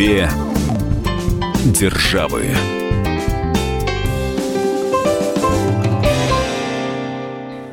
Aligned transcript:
Две 0.00 0.30
державы. 1.78 2.46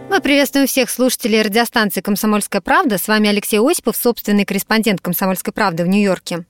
Мы 0.10 0.20
приветствуем 0.20 0.68
всех 0.68 0.90
слушателей 0.90 1.42
радиостанции 1.42 2.02
«Комсомольская 2.02 2.60
правда». 2.60 2.98
С 2.98 3.08
вами 3.08 3.30
Алексей 3.30 3.62
Осипов, 3.62 3.95
собственный 3.95 4.44
корреспондент 4.44 5.00
«Комсомольской 5.00 5.54
правды» 5.54 5.86
в 5.86 5.88
Нью-Йорке. 5.88 6.44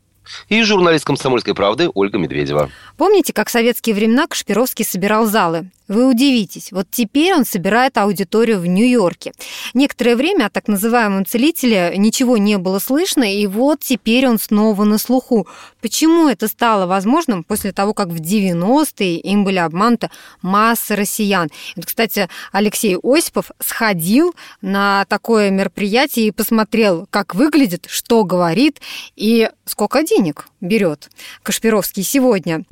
И 0.50 0.62
журналист 0.64 1.06
«Комсомольской 1.06 1.54
правды» 1.54 1.90
Ольга 1.94 2.18
Медведева. 2.18 2.70
Помните, 2.98 3.34
как 3.34 3.50
в 3.50 3.52
советские 3.52 3.96
времена 3.96 4.28
Кашпировский 4.28 4.86
собирал 4.86 5.26
залы? 5.26 5.70
Вы 5.88 6.06
удивитесь, 6.06 6.74
вот 6.74 6.88
теперь 6.92 7.34
он 7.34 7.46
собирает 7.46 7.98
аудиторию 7.98 8.60
в 8.60 8.66
Нью-Йорке. 8.66 9.32
Некоторое 9.74 10.18
время 10.18 10.48
о 10.48 10.50
так 10.50 10.68
называемом 10.68 11.26
целителе 11.26 11.94
ничего 11.96 12.36
не 12.36 12.58
было 12.58 12.80
слышно, 12.80 13.24
и 13.24 13.48
вот 13.48 13.80
теперь 13.80 14.28
он 14.28 14.38
снова 14.38 14.84
на 14.84 14.98
слуху. 14.98 15.48
Почему 15.82 16.28
это 16.28 16.50
стало 16.50 16.88
возможным 16.88 17.46
после 17.46 17.72
того, 17.72 17.94
как 17.94 18.10
в 18.10 18.20
90-е 18.20 19.18
им 19.20 19.46
были 19.46 19.60
обмануты 19.60 20.10
масса 20.42 20.98
россиян? 20.98 21.50
И, 21.78 21.82
кстати, 21.82 22.28
Алексей 22.52 22.98
Осипов 23.02 23.52
сходил 23.60 24.36
на 24.62 25.06
такое 25.06 25.52
мероприятие 25.52 26.28
и 26.28 26.32
посмотрел, 26.32 27.08
как 27.10 27.34
выглядит, 27.34 27.86
что 27.88 28.26
говорит 28.26 28.82
и 29.16 29.50
сколько 29.68 30.04
денег 30.04 30.48
берет 30.62 31.10
Кашпировский 31.44 32.04
сегодня. 32.04 32.64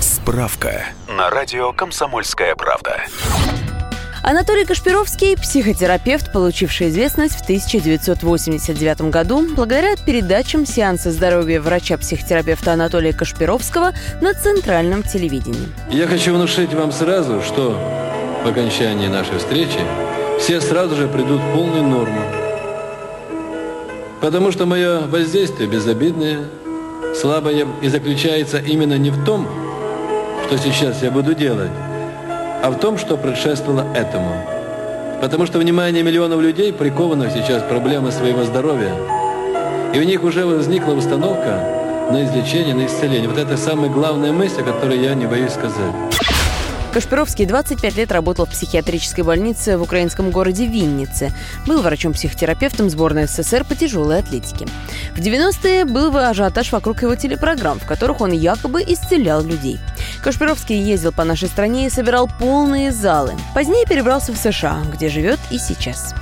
Справка 0.00 0.84
на 1.08 1.30
радио 1.30 1.72
«Комсомольская 1.72 2.54
правда». 2.54 3.00
Анатолий 4.22 4.66
Кашпировский– 4.66 5.36
психотерапевт, 5.40 6.32
получивший 6.32 6.88
известность 6.88 7.34
в 7.36 7.42
1989 7.44 9.10
году 9.10 9.46
благодаря 9.54 9.96
передачам 9.96 10.66
сеанса 10.66 11.12
здоровья 11.12 11.62
врача-психотерапевта 11.62 12.74
Анатолия 12.74 13.14
Кашпировского 13.14 13.94
на 14.20 14.34
центральном 14.34 15.02
телевидении. 15.02 15.68
Я 15.88 16.06
хочу 16.06 16.34
внушить 16.34 16.74
вам 16.74 16.92
сразу, 16.92 17.40
что 17.40 17.80
по 18.44 18.50
окончании 18.50 19.08
нашей 19.08 19.38
встречи 19.38 19.80
все 20.38 20.60
сразу 20.60 20.94
же 20.94 21.08
придут 21.08 21.40
в 21.40 21.52
полную 21.54 21.84
норму. 21.84 22.20
Потому 24.20 24.50
что 24.50 24.66
мое 24.66 25.06
воздействие 25.06 25.68
безобидное, 25.68 26.40
слабое 27.14 27.66
и 27.82 27.88
заключается 27.88 28.58
именно 28.58 28.98
не 28.98 29.10
в 29.10 29.24
том, 29.24 29.46
что 30.46 30.58
сейчас 30.58 31.02
я 31.02 31.10
буду 31.10 31.34
делать, 31.34 31.70
а 32.62 32.70
в 32.70 32.78
том, 32.80 32.98
что 32.98 33.16
предшествовало 33.16 33.86
этому. 33.94 34.32
Потому 35.20 35.46
что 35.46 35.58
внимание 35.58 36.02
миллионов 36.02 36.40
людей 36.40 36.72
приковано 36.72 37.30
сейчас 37.30 37.62
к 37.62 37.68
проблемам 37.68 38.10
своего 38.10 38.44
здоровья. 38.44 38.94
И 39.94 39.98
у 39.98 40.02
них 40.02 40.22
уже 40.22 40.44
возникла 40.44 40.92
установка 40.92 42.08
на 42.10 42.24
излечение, 42.24 42.74
на 42.74 42.86
исцеление. 42.86 43.28
Вот 43.28 43.38
это 43.38 43.56
самая 43.56 43.90
главная 43.90 44.32
мысль, 44.32 44.60
о 44.60 44.64
которой 44.64 44.98
я 44.98 45.14
не 45.14 45.26
боюсь 45.26 45.52
сказать. 45.52 45.92
Кашпировский 46.98 47.46
25 47.46 47.96
лет 47.96 48.10
работал 48.10 48.44
в 48.44 48.50
психиатрической 48.50 49.22
больнице 49.22 49.78
в 49.78 49.82
украинском 49.82 50.32
городе 50.32 50.66
Виннице. 50.66 51.32
Был 51.64 51.80
врачом-психотерапевтом 51.80 52.90
сборной 52.90 53.28
СССР 53.28 53.62
по 53.62 53.76
тяжелой 53.76 54.18
атлетике. 54.18 54.66
В 55.14 55.20
90-е 55.20 55.84
был 55.84 56.16
ажиотаж 56.18 56.72
вокруг 56.72 57.02
его 57.02 57.14
телепрограмм, 57.14 57.78
в 57.78 57.86
которых 57.86 58.20
он 58.20 58.32
якобы 58.32 58.82
исцелял 58.82 59.44
людей. 59.44 59.78
Кашпировский 60.24 60.76
ездил 60.76 61.12
по 61.12 61.22
нашей 61.22 61.46
стране 61.46 61.86
и 61.86 61.90
собирал 61.90 62.28
полные 62.40 62.90
залы. 62.90 63.34
Позднее 63.54 63.86
перебрался 63.86 64.32
в 64.32 64.36
США, 64.36 64.82
где 64.92 65.08
живет 65.08 65.38
и 65.52 65.58
сейчас. 65.58 66.16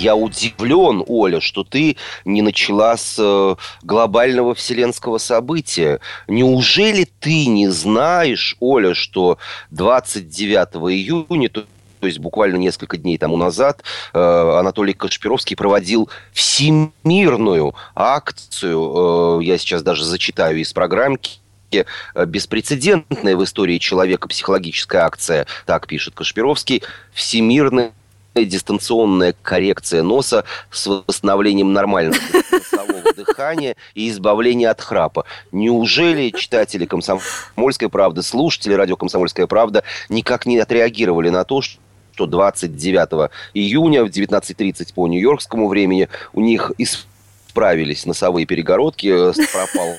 Я 0.00 0.16
удивлен, 0.16 1.04
Оля, 1.06 1.40
что 1.42 1.62
ты 1.62 1.98
не 2.24 2.40
начала 2.40 2.96
с 2.96 3.16
э, 3.18 3.56
глобального 3.82 4.54
вселенского 4.54 5.18
события. 5.18 6.00
Неужели 6.26 7.06
ты 7.20 7.44
не 7.44 7.68
знаешь, 7.68 8.56
Оля, 8.60 8.94
что 8.94 9.36
29 9.70 10.76
июня, 10.90 11.50
то 11.50 11.66
то 12.00 12.06
есть 12.06 12.18
буквально 12.18 12.56
несколько 12.56 12.96
дней 12.96 13.18
тому 13.18 13.36
назад 13.36 13.82
э, 14.14 14.18
Анатолий 14.18 14.94
Кашпировский 14.94 15.54
проводил 15.54 16.08
всемирную 16.32 17.74
акцию, 17.94 19.40
э, 19.40 19.44
я 19.44 19.58
сейчас 19.58 19.82
даже 19.82 20.06
зачитаю 20.06 20.56
из 20.60 20.72
программки, 20.72 21.40
э, 21.72 21.84
беспрецедентная 22.24 23.36
в 23.36 23.44
истории 23.44 23.76
человека 23.76 24.28
психологическая 24.28 25.02
акция, 25.02 25.46
так 25.66 25.86
пишет 25.86 26.14
Кашпировский, 26.14 26.82
всемирная 27.12 27.92
дистанционная 28.34 29.34
коррекция 29.42 30.02
носа 30.02 30.44
с 30.70 30.86
восстановлением 30.86 31.72
нормального 31.72 32.20
носового 32.52 33.12
дыхания 33.14 33.76
и 33.94 34.08
избавления 34.10 34.70
от 34.70 34.80
храпа. 34.80 35.24
Неужели 35.52 36.30
читатели 36.30 36.86
«Комсомольской 36.86 37.88
правды», 37.88 38.22
слушатели 38.22 38.72
радио 38.74 38.96
«Комсомольская 38.96 39.46
правда» 39.46 39.82
никак 40.08 40.46
не 40.46 40.58
отреагировали 40.58 41.28
на 41.30 41.44
то, 41.44 41.60
что 41.62 41.80
что 42.12 42.26
29 42.26 43.30
июня 43.54 44.04
в 44.04 44.08
19.30 44.08 44.92
по 44.92 45.08
нью-йоркскому 45.08 45.68
времени 45.68 46.08
у 46.34 46.40
них 46.40 46.70
исправились 46.76 48.04
носовые 48.04 48.44
перегородки, 48.44 49.06
э, 49.06 49.32
пропал 49.52 49.94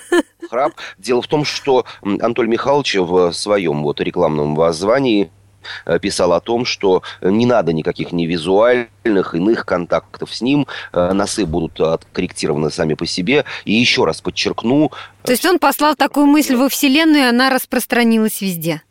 храп. 0.48 0.74
Дело 1.00 1.24
в 1.24 1.28
том, 1.28 1.44
что 1.46 1.86
Анатолий 2.04 2.50
Михайлович 2.50 2.96
в 2.96 3.32
своем 3.32 3.82
вот 3.82 4.02
рекламном 4.02 4.54
воззвании 4.54 5.32
Э, 5.41 5.41
писал 6.02 6.34
о 6.34 6.42
том, 6.42 6.66
что 6.66 7.04
не 7.22 7.46
надо 7.46 7.74
никаких 7.74 8.12
ни 8.12 8.26
визуальных, 8.26 9.36
иных 9.36 9.66
контактов 9.66 10.34
с 10.34 10.42
ним. 10.42 10.68
Э, 10.94 11.14
носы 11.14 11.46
будут 11.46 11.80
откорректированы 11.80 12.72
сами 12.72 12.94
по 12.94 13.06
себе. 13.06 13.46
И 13.66 13.74
еще 13.74 14.06
раз 14.06 14.22
подчеркну... 14.22 14.92
То 15.24 15.32
есть 15.32 15.46
он 15.46 15.60
послал 15.60 15.96
такую 15.96 16.26
мысль 16.26 16.56
во 16.56 16.70
Вселенную, 16.70 17.26
и 17.26 17.28
она 17.28 17.50
распространилась 17.50 18.42
везде? 18.42 18.82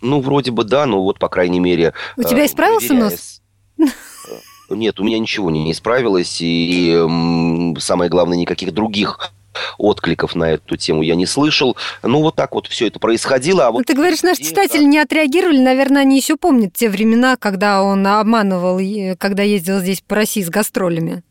Ну, 0.00 0.20
вроде 0.20 0.50
бы 0.50 0.64
да, 0.64 0.86
но 0.86 1.02
вот, 1.02 1.18
по 1.18 1.28
крайней 1.28 1.60
мере... 1.60 1.94
У 2.16 2.22
тебя 2.22 2.42
э, 2.42 2.46
исправился 2.46 2.94
нос? 2.94 3.40
Нет, 4.68 4.98
у 5.00 5.04
меня 5.04 5.18
ничего 5.18 5.50
не 5.50 5.70
исправилось, 5.70 6.40
и, 6.40 6.94
и 6.94 7.78
самое 7.78 8.10
главное, 8.10 8.38
никаких 8.38 8.72
других 8.72 9.32
откликов 9.78 10.34
на 10.34 10.52
эту 10.52 10.76
тему 10.76 11.02
я 11.02 11.14
не 11.14 11.26
слышал. 11.26 11.76
Ну, 12.02 12.20
вот 12.22 12.36
так 12.36 12.54
вот 12.54 12.66
все 12.66 12.86
это 12.86 12.98
происходило. 12.98 13.66
А 13.66 13.70
вот 13.70 13.78
ну, 13.78 13.84
ты 13.84 13.94
говоришь, 13.94 14.22
наши 14.22 14.42
читатели 14.42 14.84
не 14.84 14.98
отреагировали. 14.98 15.58
Наверное, 15.58 16.02
они 16.02 16.16
еще 16.16 16.36
помнят 16.36 16.74
те 16.74 16.88
времена, 16.88 17.36
когда 17.36 17.82
он 17.82 18.06
обманывал, 18.06 18.80
когда 19.18 19.42
ездил 19.42 19.80
здесь 19.80 20.00
по 20.00 20.16
России 20.16 20.42
с 20.42 20.48
гастролями. 20.48 21.22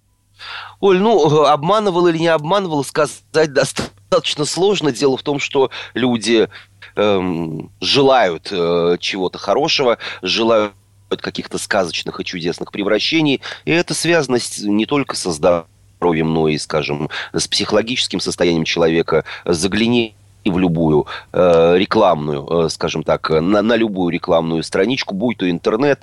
Оль, 0.80 1.00
ну, 1.00 1.44
обманывал 1.44 2.08
или 2.08 2.18
не 2.18 2.28
обманывал, 2.28 2.84
сказать 2.84 3.54
достаточно 3.54 4.46
сложно. 4.46 4.92
Дело 4.92 5.18
в 5.18 5.24
том, 5.24 5.40
что 5.40 5.70
люди 5.94 6.50
эм, 6.96 7.72
желают 7.80 8.50
э, 8.52 8.98
чего-то 9.00 9.38
хорошего, 9.38 9.98
желают 10.22 10.74
каких-то 11.10 11.58
сказочных 11.58 12.20
и 12.20 12.26
чудесных 12.26 12.72
превращений. 12.72 13.42
И 13.66 13.72
это 13.72 13.94
связано 13.94 14.40
с, 14.40 14.60
не 14.60 14.86
только 14.86 15.16
со 15.16 15.32
здоровьем, 15.32 15.68
здоровьем, 16.02 16.34
но 16.34 16.48
и, 16.48 16.58
скажем, 16.58 17.10
с 17.32 17.48
психологическим 17.48 18.20
состоянием 18.20 18.64
человека. 18.64 19.24
Загляни 19.46 20.16
в 20.44 20.58
любую 20.58 21.06
э, 21.32 21.76
рекламную, 21.78 22.66
э, 22.66 22.70
скажем 22.70 23.04
так, 23.04 23.30
на, 23.30 23.62
на 23.62 23.76
любую 23.76 24.10
рекламную 24.10 24.64
страничку, 24.64 25.14
будь 25.14 25.38
то 25.38 25.48
интернет, 25.48 26.02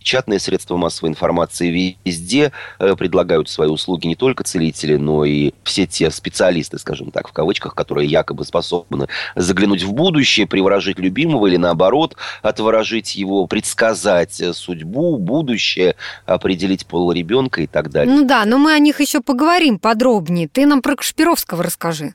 печатные 0.00 0.40
средства 0.40 0.76
массовой 0.76 1.10
информации 1.10 1.96
везде 2.04 2.52
э, 2.78 2.96
предлагают 2.96 3.48
свои 3.48 3.68
услуги 3.68 4.06
не 4.06 4.16
только 4.16 4.42
целители, 4.42 4.96
но 4.96 5.24
и 5.24 5.52
все 5.62 5.86
те 5.86 6.10
специалисты, 6.10 6.78
скажем 6.78 7.10
так, 7.10 7.28
в 7.28 7.32
кавычках, 7.32 7.74
которые 7.74 8.08
якобы 8.08 8.44
способны 8.44 9.06
заглянуть 9.36 9.82
в 9.82 9.92
будущее, 9.92 10.46
приворожить 10.46 10.98
любимого 10.98 11.46
или 11.46 11.56
наоборот, 11.56 12.16
отворожить 12.42 13.14
его, 13.14 13.46
предсказать 13.46 14.40
э, 14.40 14.52
судьбу, 14.52 15.18
будущее, 15.18 15.94
определить 16.26 16.86
пол 16.86 17.12
ребенка 17.12 17.62
и 17.62 17.66
так 17.66 17.90
далее. 17.90 18.14
Ну 18.14 18.26
да, 18.26 18.44
но 18.46 18.58
мы 18.58 18.72
о 18.72 18.78
них 18.78 19.00
еще 19.00 19.20
поговорим 19.20 19.78
подробнее. 19.78 20.48
Ты 20.48 20.66
нам 20.66 20.82
про 20.82 20.96
Кашпировского 20.96 21.62
расскажи. 21.62 22.14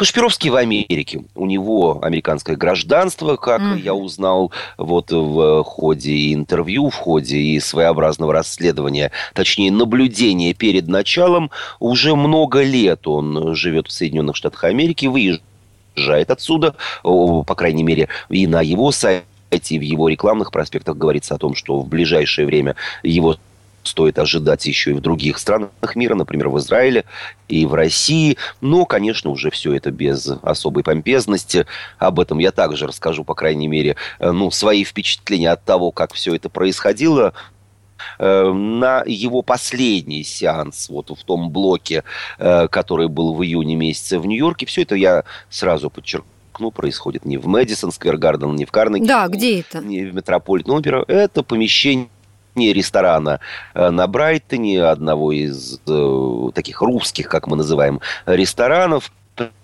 Кашпировский 0.00 0.48
в 0.48 0.56
Америке. 0.56 1.24
У 1.34 1.44
него 1.44 2.02
американское 2.02 2.56
гражданство, 2.56 3.36
как 3.36 3.60
mm. 3.60 3.80
я 3.80 3.92
узнал 3.92 4.50
вот 4.78 5.10
в 5.10 5.62
ходе 5.62 6.32
интервью, 6.32 6.88
в 6.88 6.94
ходе 6.94 7.36
и 7.36 7.60
своеобразного 7.60 8.32
расследования, 8.32 9.12
точнее 9.34 9.70
наблюдения 9.70 10.54
перед 10.54 10.88
началом. 10.88 11.50
Уже 11.80 12.16
много 12.16 12.62
лет 12.62 13.06
он 13.06 13.54
живет 13.54 13.88
в 13.88 13.92
Соединенных 13.92 14.36
Штатах 14.36 14.64
Америки, 14.64 15.04
выезжает 15.04 16.30
отсюда, 16.30 16.76
по 17.02 17.54
крайней 17.54 17.82
мере, 17.82 18.08
и 18.30 18.46
на 18.46 18.62
его 18.62 18.92
сайте, 18.92 19.26
и 19.50 19.78
в 19.78 19.82
его 19.82 20.08
рекламных 20.08 20.50
проспектах 20.50 20.96
говорится 20.96 21.34
о 21.34 21.38
том, 21.38 21.54
что 21.54 21.78
в 21.78 21.86
ближайшее 21.86 22.46
время 22.46 22.74
его 23.02 23.36
стоит 23.82 24.18
ожидать 24.18 24.66
еще 24.66 24.90
и 24.90 24.94
в 24.94 25.00
других 25.00 25.38
странах 25.38 25.70
мира, 25.94 26.14
например, 26.14 26.48
в 26.48 26.58
Израиле 26.58 27.04
и 27.48 27.66
в 27.66 27.74
России. 27.74 28.36
Но, 28.60 28.84
конечно, 28.84 29.30
уже 29.30 29.50
все 29.50 29.74
это 29.74 29.90
без 29.90 30.30
особой 30.42 30.82
помпезности. 30.82 31.66
Об 31.98 32.20
этом 32.20 32.38
я 32.38 32.52
также 32.52 32.86
расскажу, 32.86 33.24
по 33.24 33.34
крайней 33.34 33.68
мере, 33.68 33.96
э, 34.18 34.30
ну, 34.30 34.50
свои 34.50 34.84
впечатления 34.84 35.50
от 35.50 35.64
того, 35.64 35.90
как 35.92 36.12
все 36.12 36.34
это 36.34 36.48
происходило 36.48 37.32
э, 38.18 38.52
на 38.52 39.02
его 39.06 39.42
последний 39.42 40.24
сеанс 40.24 40.88
вот 40.88 41.10
в 41.10 41.24
том 41.24 41.50
блоке, 41.50 42.04
э, 42.38 42.68
который 42.68 43.08
был 43.08 43.34
в 43.34 43.42
июне 43.42 43.76
месяце 43.76 44.18
в 44.18 44.26
Нью-Йорке. 44.26 44.66
Все 44.66 44.82
это 44.82 44.94
я 44.94 45.24
сразу 45.48 45.90
подчеркну, 45.90 46.70
происходит 46.70 47.24
не 47.24 47.38
в 47.38 47.46
Мэдисон 47.46 47.90
Сквер 47.90 48.18
Гарден, 48.18 48.54
не 48.54 48.66
в 48.66 48.70
Карнеги. 48.70 49.06
Да, 49.06 49.28
где 49.28 49.60
это? 49.60 49.80
Не 49.80 50.04
в 50.04 50.14
Метрополитен 50.14 50.72
Опера. 50.72 51.04
Это 51.08 51.42
помещение 51.42 52.08
ресторана 52.56 53.40
э, 53.74 53.90
на 53.90 54.06
Брайтоне, 54.06 54.84
одного 54.84 55.32
из 55.32 55.80
э, 55.86 56.50
таких 56.54 56.80
русских, 56.82 57.28
как 57.28 57.46
мы 57.46 57.56
называем, 57.56 58.00
ресторанов, 58.26 59.12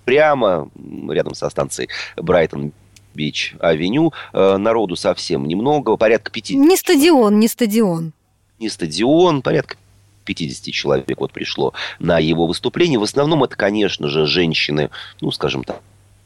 прямо 0.05 0.71
рядом 1.09 1.35
со 1.35 1.51
станцией 1.51 1.91
Брайтон 2.17 2.73
Бич-авеню. 3.15 4.13
Э, 4.33 4.57
народу 4.57 4.97
совсем 4.97 5.47
немного, 5.47 5.97
порядка 5.97 6.31
пяти. 6.31 6.57
Не 6.57 6.77
стадион, 6.77 7.39
не 7.41 7.49
стадион. 7.49 8.13
Не 8.59 8.69
стадион, 8.69 9.43
порядка 9.43 9.77
50 10.25 10.73
человек 10.73 11.21
вот 11.21 11.33
пришло 11.33 11.73
на 11.99 12.19
его 12.19 12.47
выступление. 12.47 12.99
В 12.99 13.03
основном 13.03 13.45
это, 13.45 13.57
конечно 13.57 14.09
же, 14.09 14.27
женщины, 14.27 14.91
ну, 15.21 15.31
скажем 15.31 15.65
так, 15.65 15.81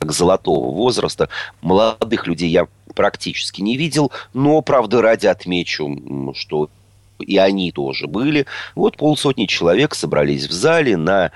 золотого 0.09 0.75
возраста. 0.75 1.29
Молодых 1.61 2.27
людей 2.27 2.49
я 2.49 2.67
практически 2.95 3.61
не 3.61 3.77
видел, 3.77 4.11
но, 4.33 4.61
правда, 4.63 5.03
ради 5.03 5.27
отмечу, 5.27 6.35
что 6.35 6.71
и 7.19 7.37
они 7.37 7.71
тоже 7.71 8.07
были. 8.07 8.47
Вот 8.75 8.97
полсотни 8.97 9.47
человек 9.47 9.95
собрались 9.95 10.47
в 10.47 10.53
зале 10.53 10.97
на 10.97 11.33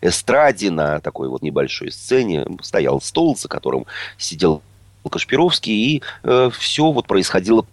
эстраде, 0.00 0.70
на 0.70 1.00
такой 1.00 1.28
вот 1.28 1.42
небольшой 1.42 1.92
сцене. 1.92 2.46
Стоял 2.62 3.00
стол, 3.02 3.36
за 3.36 3.48
которым 3.48 3.86
сидел 4.16 4.62
Кашпировский, 5.08 5.72
и 5.72 6.02
э, 6.22 6.50
все 6.58 6.90
вот 6.90 7.06
происходило 7.06 7.64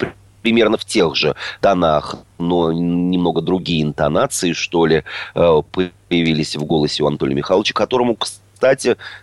примерно 0.41 0.77
в 0.77 0.85
тех 0.85 1.15
же 1.15 1.35
тонах, 1.59 2.15
но 2.37 2.71
немного 2.71 3.41
другие 3.41 3.83
интонации, 3.83 4.53
что 4.53 4.85
ли, 4.85 5.03
э, 5.35 5.61
появились 6.07 6.55
в 6.55 6.63
голосе 6.63 7.03
у 7.03 7.07
Анатолия 7.07 7.35
Михайловича, 7.35 7.73
которому, 7.73 8.15
кстати, 8.15 8.46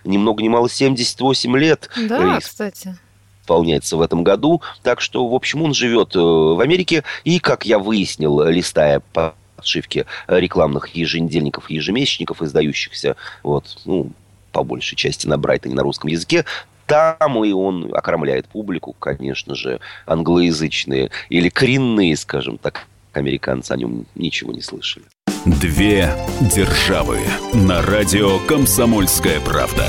ни 0.03 0.17
много 0.17 0.43
ни 0.43 0.47
мало 0.47 0.69
78 0.69 1.57
лет. 1.57 1.89
Да, 2.07 2.39
кстати 2.39 2.95
исполняется 3.41 3.95
в 3.95 4.01
этом 4.01 4.23
году. 4.23 4.63
Так 4.81 4.99
что, 4.99 5.27
в 5.27 5.35
общем, 5.35 5.61
он 5.61 5.75
живет 5.75 6.15
э, 6.15 6.19
в 6.19 6.59
Америке. 6.59 7.03
И, 7.25 7.37
как 7.37 7.63
я 7.63 7.77
выяснил, 7.77 8.41
листая 8.41 9.03
по 9.13 9.35
подшивке 9.55 10.05
рекламных 10.27 10.89
еженедельников 10.89 11.69
и 11.69 11.75
ежемесячников, 11.75 12.41
издающихся, 12.41 13.15
вот, 13.43 13.77
ну, 13.85 14.11
по 14.51 14.63
большей 14.63 14.95
части 14.95 15.27
на 15.27 15.37
Брайтоне 15.37 15.75
на 15.75 15.83
русском 15.83 16.09
языке, 16.09 16.45
там 16.85 17.43
и 17.43 17.51
он 17.51 17.93
окромляет 17.93 18.47
публику, 18.47 18.93
конечно 18.93 19.55
же, 19.55 19.79
англоязычные 20.05 21.09
или 21.29 21.49
коренные, 21.49 22.15
скажем 22.15 22.57
так, 22.57 22.87
американцы 23.13 23.71
о 23.71 23.77
нем 23.77 24.05
ничего 24.15 24.53
не 24.53 24.61
слышали. 24.61 25.05
Две 25.45 26.09
державы 26.41 27.19
на 27.53 27.83
радио 27.83 28.39
«Комсомольская 28.47 29.39
правда». 29.39 29.85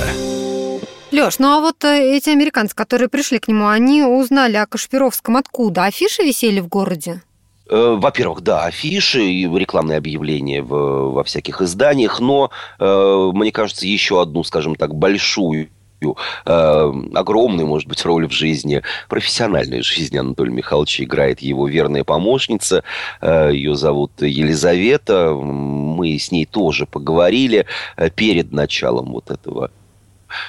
Леш, 1.10 1.38
ну 1.38 1.48
а 1.48 1.60
вот 1.60 1.82
э, 1.82 2.14
эти 2.14 2.28
американцы, 2.28 2.76
которые 2.76 3.08
пришли 3.08 3.38
к 3.38 3.48
нему, 3.48 3.66
они 3.66 4.02
узнали 4.02 4.56
о 4.56 4.66
Кашпировском 4.66 5.38
откуда? 5.38 5.86
Афиши 5.86 6.24
висели 6.24 6.60
в 6.60 6.68
городе? 6.68 7.22
Э, 7.70 7.96
во-первых, 7.98 8.42
да, 8.42 8.64
афиши 8.64 9.24
и 9.24 9.48
рекламные 9.48 9.96
объявления 9.96 10.60
в, 10.60 11.12
во 11.12 11.24
всяких 11.24 11.62
изданиях, 11.62 12.20
но, 12.20 12.50
э, 12.78 13.30
мне 13.32 13.50
кажется, 13.50 13.86
еще 13.86 14.20
одну, 14.20 14.44
скажем 14.44 14.74
так, 14.74 14.94
большую 14.94 15.70
э, 16.00 16.92
огромную, 17.14 17.66
может 17.66 17.88
быть, 17.88 18.04
роль 18.04 18.26
в 18.28 18.32
жизни, 18.32 18.82
профессиональной 19.08 19.82
жизни 19.82 20.18
Анатолия 20.18 20.52
Михайловича 20.52 21.04
играет 21.04 21.40
его 21.40 21.68
верная 21.68 22.04
помощница. 22.04 22.84
Э, 23.20 23.50
ее 23.52 23.76
зовут 23.76 24.12
Елизавета. 24.20 25.32
Мы 25.34 26.18
с 26.18 26.30
ней 26.30 26.46
тоже 26.46 26.86
поговорили 26.86 27.66
э, 27.96 28.10
перед 28.10 28.52
началом 28.52 29.12
вот 29.12 29.30
этого 29.30 29.70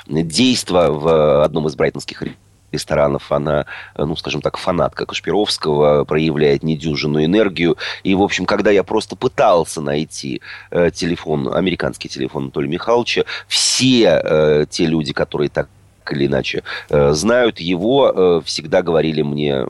действа 0.07 0.87
в 0.89 1.43
одном 1.43 1.67
из 1.67 1.75
брайтонских 1.75 2.23
ресторанов, 2.71 3.31
она, 3.31 3.65
ну, 3.97 4.15
скажем 4.15 4.41
так, 4.41 4.57
фанатка 4.57 5.05
Кашпировского, 5.05 6.03
проявляет 6.05 6.63
недюжинную 6.63 7.25
энергию. 7.25 7.77
И, 8.03 8.13
в 8.15 8.21
общем, 8.21 8.45
когда 8.45 8.71
я 8.71 8.83
просто 8.83 9.15
пытался 9.15 9.81
найти 9.81 10.41
э, 10.71 10.91
телефон, 10.93 11.53
американский 11.53 12.09
телефон 12.09 12.43
Анатолия 12.43 12.69
Михайловича, 12.69 13.23
все 13.47 14.21
э, 14.23 14.65
те 14.69 14.85
люди, 14.85 15.13
которые 15.13 15.49
так 15.49 15.69
или 16.11 16.25
иначе 16.25 16.63
э, 16.89 17.11
знают 17.11 17.59
его, 17.59 18.11
э, 18.13 18.41
всегда 18.45 18.81
говорили 18.81 19.21
мне, 19.21 19.65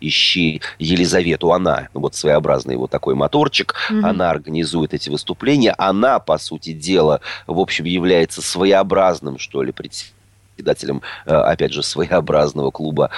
ищи 0.00 0.62
Елизавету, 0.78 1.52
она, 1.52 1.88
вот 1.92 2.14
своеобразный 2.14 2.76
вот 2.76 2.90
такой 2.90 3.14
моторчик, 3.14 3.74
mm-hmm. 3.90 4.08
она 4.08 4.30
организует 4.30 4.94
эти 4.94 5.10
выступления, 5.10 5.74
она, 5.76 6.20
по 6.20 6.38
сути 6.38 6.72
дела, 6.72 7.20
в 7.46 7.58
общем, 7.58 7.84
является 7.84 8.42
своеобразным, 8.42 9.38
что 9.38 9.62
ли, 9.62 9.72
председателем 9.72 10.19
председателем, 10.60 11.02
э, 11.26 11.34
опять 11.34 11.72
же, 11.72 11.82
своеобразного 11.82 12.70
клуба 12.70 13.10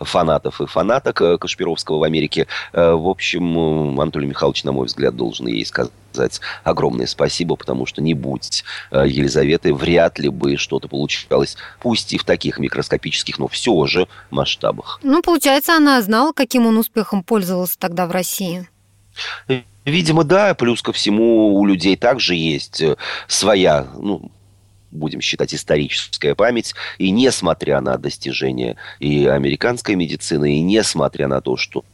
фанатов 0.00 0.60
и 0.60 0.66
фанаток 0.66 1.22
э, 1.22 1.38
Кашпировского 1.38 1.98
в 1.98 2.02
Америке. 2.02 2.46
Э, 2.72 2.92
в 2.92 3.08
общем, 3.08 3.98
Анатолий 4.00 4.26
Михайлович, 4.26 4.64
на 4.64 4.72
мой 4.72 4.86
взгляд, 4.86 5.16
должен 5.16 5.46
ей 5.46 5.64
сказать 5.64 6.40
огромное 6.64 7.06
спасибо, 7.06 7.56
потому 7.56 7.84
что 7.84 8.00
не 8.00 8.14
будь 8.14 8.64
Елизаветы, 8.90 9.74
вряд 9.74 10.18
ли 10.18 10.30
бы 10.30 10.56
что-то 10.56 10.88
получалось, 10.88 11.56
пусть 11.80 12.14
и 12.14 12.18
в 12.18 12.24
таких 12.24 12.58
микроскопических, 12.58 13.38
но 13.38 13.48
все 13.48 13.86
же 13.86 14.08
масштабах. 14.30 14.98
Ну, 15.02 15.20
получается, 15.22 15.76
она 15.76 16.00
знала, 16.00 16.32
каким 16.32 16.66
он 16.66 16.78
успехом 16.78 17.22
пользовался 17.22 17.78
тогда 17.78 18.06
в 18.06 18.12
России. 18.12 18.66
Видимо, 19.84 20.24
да. 20.24 20.54
Плюс 20.54 20.82
ко 20.82 20.92
всему 20.92 21.54
у 21.54 21.66
людей 21.66 21.96
также 21.96 22.34
есть 22.34 22.82
своя, 23.28 23.86
ну, 23.98 24.30
будем 24.90 25.20
считать, 25.20 25.54
историческая 25.54 26.34
память. 26.34 26.74
И 26.98 27.10
несмотря 27.10 27.80
на 27.80 27.96
достижения 27.98 28.76
и 28.98 29.26
американской 29.26 29.94
медицины, 29.94 30.56
и 30.56 30.60
несмотря 30.60 31.28
на 31.28 31.40
то, 31.40 31.56
что 31.56 31.84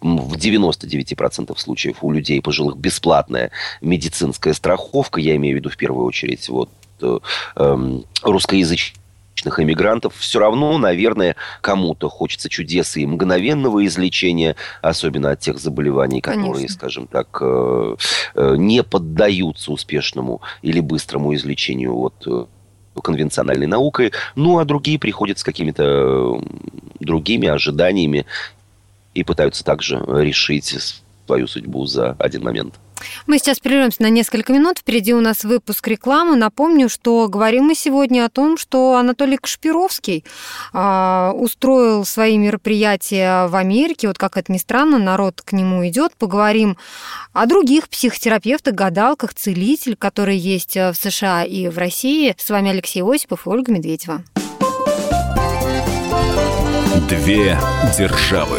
в 0.00 0.34
99% 0.34 1.56
случаев 1.56 1.98
у 2.02 2.10
людей 2.10 2.40
пожилых 2.40 2.76
бесплатная 2.76 3.50
медицинская 3.80 4.54
страховка, 4.54 5.20
я 5.20 5.36
имею 5.36 5.56
в 5.56 5.58
виду 5.60 5.70
в 5.70 5.76
первую 5.76 6.06
очередь 6.06 6.48
вот 6.48 6.70
э, 7.00 7.18
э, 7.56 8.00
русскоязычные 8.22 9.01
русскоязычных 9.32 9.60
иммигрантов, 9.60 10.14
все 10.16 10.38
равно, 10.38 10.78
наверное, 10.78 11.36
кому-то 11.60 12.08
хочется 12.08 12.48
чудес 12.48 12.96
и 12.96 13.06
мгновенного 13.06 13.84
излечения, 13.86 14.56
особенно 14.82 15.30
от 15.30 15.40
тех 15.40 15.58
заболеваний, 15.58 16.20
которые, 16.20 16.54
Конечно. 16.54 16.74
скажем 16.74 17.06
так, 17.06 17.38
э, 17.40 17.96
э, 18.34 18.54
не 18.56 18.82
поддаются 18.82 19.72
успешному 19.72 20.40
или 20.62 20.80
быстрому 20.80 21.34
излечению 21.34 21.94
вот 21.94 22.14
э, 22.26 22.46
конвенциональной 23.02 23.66
наукой, 23.66 24.12
ну 24.36 24.58
а 24.58 24.64
другие 24.64 24.98
приходят 24.98 25.38
с 25.38 25.44
какими-то 25.44 26.40
другими 27.00 27.48
ожиданиями 27.48 28.26
и 29.14 29.24
пытаются 29.24 29.64
также 29.64 29.96
решить 30.06 30.76
свою 31.26 31.46
судьбу 31.46 31.86
за 31.86 32.16
один 32.18 32.42
момент. 32.42 32.74
Мы 33.26 33.38
сейчас 33.38 33.60
прервемся 33.60 34.02
на 34.02 34.10
несколько 34.10 34.52
минут. 34.52 34.78
Впереди 34.78 35.14
у 35.14 35.20
нас 35.20 35.44
выпуск 35.44 35.86
рекламы. 35.88 36.36
Напомню, 36.36 36.88
что 36.88 37.28
говорим 37.28 37.64
мы 37.64 37.74
сегодня 37.74 38.24
о 38.24 38.28
том, 38.28 38.56
что 38.56 38.96
Анатолий 38.96 39.36
Кашпировский 39.36 40.24
э, 40.72 41.32
устроил 41.34 42.04
свои 42.04 42.38
мероприятия 42.38 43.46
в 43.46 43.56
Америке. 43.56 44.08
Вот 44.08 44.18
как 44.18 44.36
это 44.36 44.52
ни 44.52 44.58
странно, 44.58 44.98
народ 44.98 45.42
к 45.42 45.52
нему 45.52 45.86
идет. 45.86 46.12
Поговорим 46.16 46.76
о 47.32 47.46
других 47.46 47.88
психотерапевтах, 47.88 48.74
гадалках, 48.74 49.34
целитель, 49.34 49.96
которые 49.96 50.38
есть 50.38 50.76
в 50.76 50.94
США 50.94 51.44
и 51.44 51.68
в 51.68 51.78
России. 51.78 52.34
С 52.38 52.50
вами 52.50 52.70
Алексей 52.70 53.02
Осипов 53.02 53.46
и 53.46 53.50
Ольга 53.50 53.72
Медведева. 53.72 54.22
Две 57.08 57.58
державы. 57.98 58.58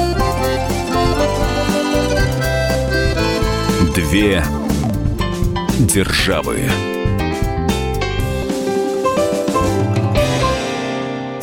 Две 3.93 4.41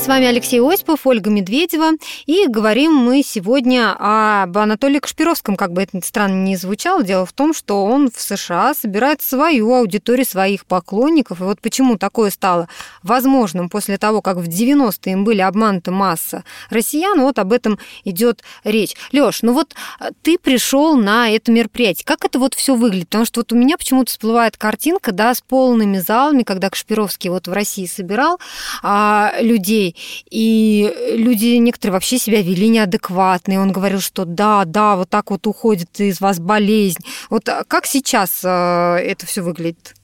с 0.08 0.10
вами 0.10 0.24
Алексей 0.24 0.58
Осипов, 0.58 1.06
Ольга 1.06 1.28
Медведева. 1.28 1.90
И 2.24 2.46
говорим 2.48 2.94
мы 2.94 3.22
сегодня 3.22 3.94
об 3.98 4.56
Анатолии 4.56 5.00
Кашпировском, 5.00 5.54
как 5.54 5.74
бы 5.74 5.82
это 5.82 6.00
странно 6.02 6.44
ни 6.44 6.54
звучало. 6.54 7.02
Дело 7.02 7.26
в 7.26 7.34
том, 7.34 7.52
что 7.52 7.84
он 7.84 8.10
в 8.10 8.18
США 8.18 8.72
собирает 8.72 9.20
свою 9.20 9.74
аудиторию, 9.74 10.24
своих 10.24 10.64
поклонников. 10.64 11.42
И 11.42 11.44
вот 11.44 11.60
почему 11.60 11.98
такое 11.98 12.30
стало 12.30 12.70
возможным 13.02 13.68
после 13.68 13.98
того, 13.98 14.22
как 14.22 14.38
в 14.38 14.48
90-е 14.48 15.12
им 15.12 15.24
были 15.24 15.42
обмануты 15.42 15.90
масса 15.90 16.42
россиян, 16.70 17.20
вот 17.20 17.38
об 17.38 17.52
этом 17.52 17.78
идет 18.04 18.42
речь. 18.64 18.94
Лёш, 19.12 19.42
ну 19.42 19.52
вот 19.52 19.74
э, 20.00 20.08
ты 20.22 20.38
пришел 20.38 20.96
на 20.96 21.28
это 21.28 21.52
мероприятие. 21.52 22.06
Как 22.06 22.24
это 22.24 22.38
вот 22.38 22.54
все 22.54 22.74
выглядит? 22.76 23.08
Потому 23.08 23.26
что 23.26 23.40
вот 23.40 23.52
у 23.52 23.56
меня 23.56 23.76
почему-то 23.76 24.10
всплывает 24.10 24.56
картинка, 24.56 25.12
да, 25.12 25.34
с 25.34 25.42
полными 25.42 25.98
залами, 25.98 26.44
когда 26.44 26.70
Кашпировский 26.70 27.28
вот 27.28 27.46
в 27.46 27.52
России 27.52 27.84
собирал, 27.84 28.40
а, 28.82 29.34
людей. 29.40 29.96
И 30.30 30.92
люди 31.12 31.56
некоторые 31.56 31.94
вообще 31.94 32.18
себя 32.18 32.42
вели 32.42 32.68
неадекватно. 32.68 33.52
И 33.52 33.56
он 33.56 33.72
говорил, 33.72 34.00
что 34.00 34.24
да, 34.24 34.64
да, 34.64 34.96
вот 34.96 35.10
так 35.10 35.30
вот 35.30 35.46
уходит 35.46 36.00
из 36.00 36.20
вас 36.20 36.38
болезнь. 36.38 37.04
Вот 37.30 37.48
а 37.48 37.64
как 37.64 37.86
сейчас 37.86 38.42
а, 38.44 38.96
это 38.96 39.26
все 39.26 39.42
выглядит? 39.42 39.94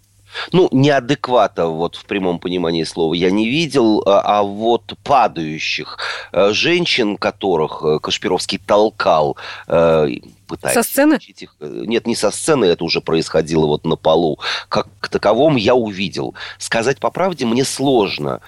Ну, 0.53 0.69
неадеквата 0.73 1.67
вот 1.67 1.97
в 1.97 2.05
прямом 2.05 2.39
понимании 2.39 2.85
слова 2.85 3.15
я 3.15 3.31
не 3.31 3.49
видел, 3.49 4.03
а, 4.07 4.39
а 4.39 4.43
вот 4.43 4.95
падающих 5.03 5.99
э, 6.33 6.53
женщин, 6.53 7.17
которых 7.17 7.83
э, 7.85 7.99
Кашпировский 8.01 8.59
толкал, 8.59 9.37
э, 9.67 10.09
пытаясь... 10.47 10.75
Со 10.75 10.83
сцены? 10.83 11.19
Их... 11.27 11.55
Нет, 11.61 12.07
не 12.07 12.17
со 12.17 12.31
сцены, 12.31 12.67
это 12.67 12.85
уже 12.85 13.01
происходило 13.01 13.67
вот 13.67 13.85
на 13.85 13.97
полу. 13.97 14.39
Как 14.69 14.89
к 15.01 15.09
таковому 15.09 15.57
я 15.57 15.75
увидел. 15.75 16.35
Сказать 16.59 16.99
по 16.99 17.11
правде 17.11 17.47
мне 17.47 17.65
сложно 17.65 18.41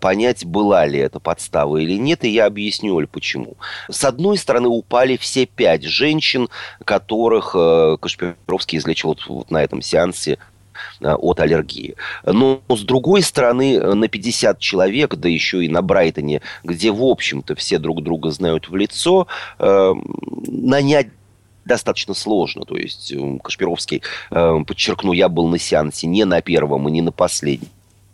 понять, 0.00 0.44
была 0.44 0.86
ли 0.86 0.98
это 0.98 1.20
подстава 1.20 1.76
или 1.78 1.98
нет, 1.98 2.24
и 2.24 2.28
я 2.28 2.46
объясню, 2.46 2.94
Оль, 2.94 3.06
почему. 3.06 3.56
С 3.90 4.04
одной 4.04 4.38
стороны, 4.38 4.68
упали 4.68 5.16
все 5.16 5.46
пять 5.46 5.84
женщин, 5.84 6.48
которых 6.84 7.52
Кашпировский 7.52 8.78
излечил 8.78 9.16
вот 9.28 9.50
на 9.50 9.62
этом 9.62 9.82
сеансе 9.82 10.32
Э, 10.32 10.51
от 11.00 11.40
аллергии. 11.40 11.96
Но, 12.24 12.60
с 12.68 12.80
другой 12.80 13.22
стороны, 13.22 13.80
на 13.94 14.08
50 14.08 14.58
человек, 14.58 15.16
да 15.16 15.28
еще 15.28 15.64
и 15.64 15.68
на 15.68 15.82
Брайтоне, 15.82 16.42
где, 16.64 16.90
в 16.90 17.02
общем-то, 17.02 17.54
все 17.54 17.78
друг 17.78 18.02
друга 18.02 18.30
знают 18.30 18.68
в 18.68 18.76
лицо, 18.76 19.26
э, 19.58 19.94
нанять 20.46 21.08
достаточно 21.64 22.14
сложно. 22.14 22.64
То 22.64 22.76
есть 22.76 23.12
Кашпировский, 23.42 24.02
э, 24.30 24.58
подчеркну, 24.66 25.12
я 25.12 25.28
был 25.28 25.48
на 25.48 25.58
сеансе 25.58 26.06
не 26.06 26.24
на 26.24 26.40
первом 26.40 26.88
и 26.88 26.92
не 26.92 27.02
на 27.02 27.12
последнем 27.12 27.68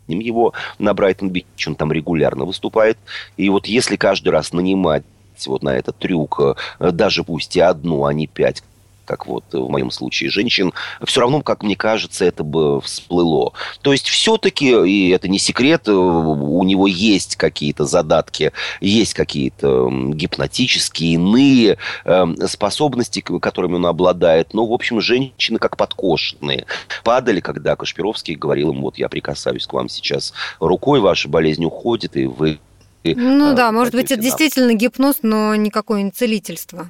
его 0.07 0.53
на 0.79 0.93
Брайтон-Бич, 0.93 1.67
он 1.67 1.75
там 1.75 1.91
регулярно 1.91 2.45
выступает. 2.45 2.97
И 3.37 3.49
вот 3.49 3.67
если 3.67 3.95
каждый 3.95 4.29
раз 4.29 4.53
нанимать 4.53 5.03
вот 5.45 5.63
на 5.63 5.69
этот 5.69 5.97
трюк, 5.97 6.57
даже 6.79 7.23
пусть 7.23 7.55
и 7.55 7.59
одну, 7.59 8.05
а 8.05 8.13
не 8.13 8.27
пять 8.27 8.61
как 9.09 9.25
вот 9.25 9.43
в 9.51 9.69
моем 9.69 9.89
случае 9.89 10.29
женщин, 10.29 10.71
все 11.03 11.21
равно, 11.21 11.41
как 11.41 11.63
мне 11.63 11.75
кажется, 11.75 12.25
это 12.25 12.43
бы 12.43 12.79
всплыло. 12.79 13.53
То 13.81 13.91
есть 13.91 14.07
все-таки, 14.07 14.69
и 14.87 15.09
это 15.09 15.27
не 15.27 15.39
секрет, 15.39 15.87
э, 15.87 15.91
у 15.91 16.63
него 16.63 16.85
есть 16.85 17.35
какие-то 17.35 17.85
задатки, 17.85 18.51
есть 18.81 19.15
какие-то 19.15 19.89
гипнотические, 19.89 21.13
иные 21.13 21.77
э, 22.05 22.25
способности, 22.47 23.21
которыми 23.21 23.75
он 23.75 23.87
обладает. 23.87 24.53
Но, 24.53 24.67
в 24.67 24.73
общем, 24.73 25.01
женщины 25.01 25.57
как 25.57 25.75
подкошенные. 25.75 26.67
Падали, 27.03 27.39
когда 27.39 27.75
Кашпировский 27.75 28.35
говорил 28.35 28.73
им, 28.73 28.81
вот 28.81 28.99
я 28.99 29.09
прикасаюсь 29.09 29.65
к 29.65 29.73
вам 29.73 29.89
сейчас 29.89 30.33
рукой, 30.59 30.99
ваша 30.99 31.29
болезнь 31.29 31.65
уходит, 31.65 32.15
и 32.15 32.25
вы 32.25 32.59
ну 33.03 33.55
да, 33.55 33.71
может 33.71 33.93
быть, 33.93 34.11
это 34.11 34.21
действительно 34.21 34.73
гипноз, 34.73 35.19
но 35.21 35.55
никакое 35.55 36.01
не 36.01 36.11
целительство. 36.11 36.89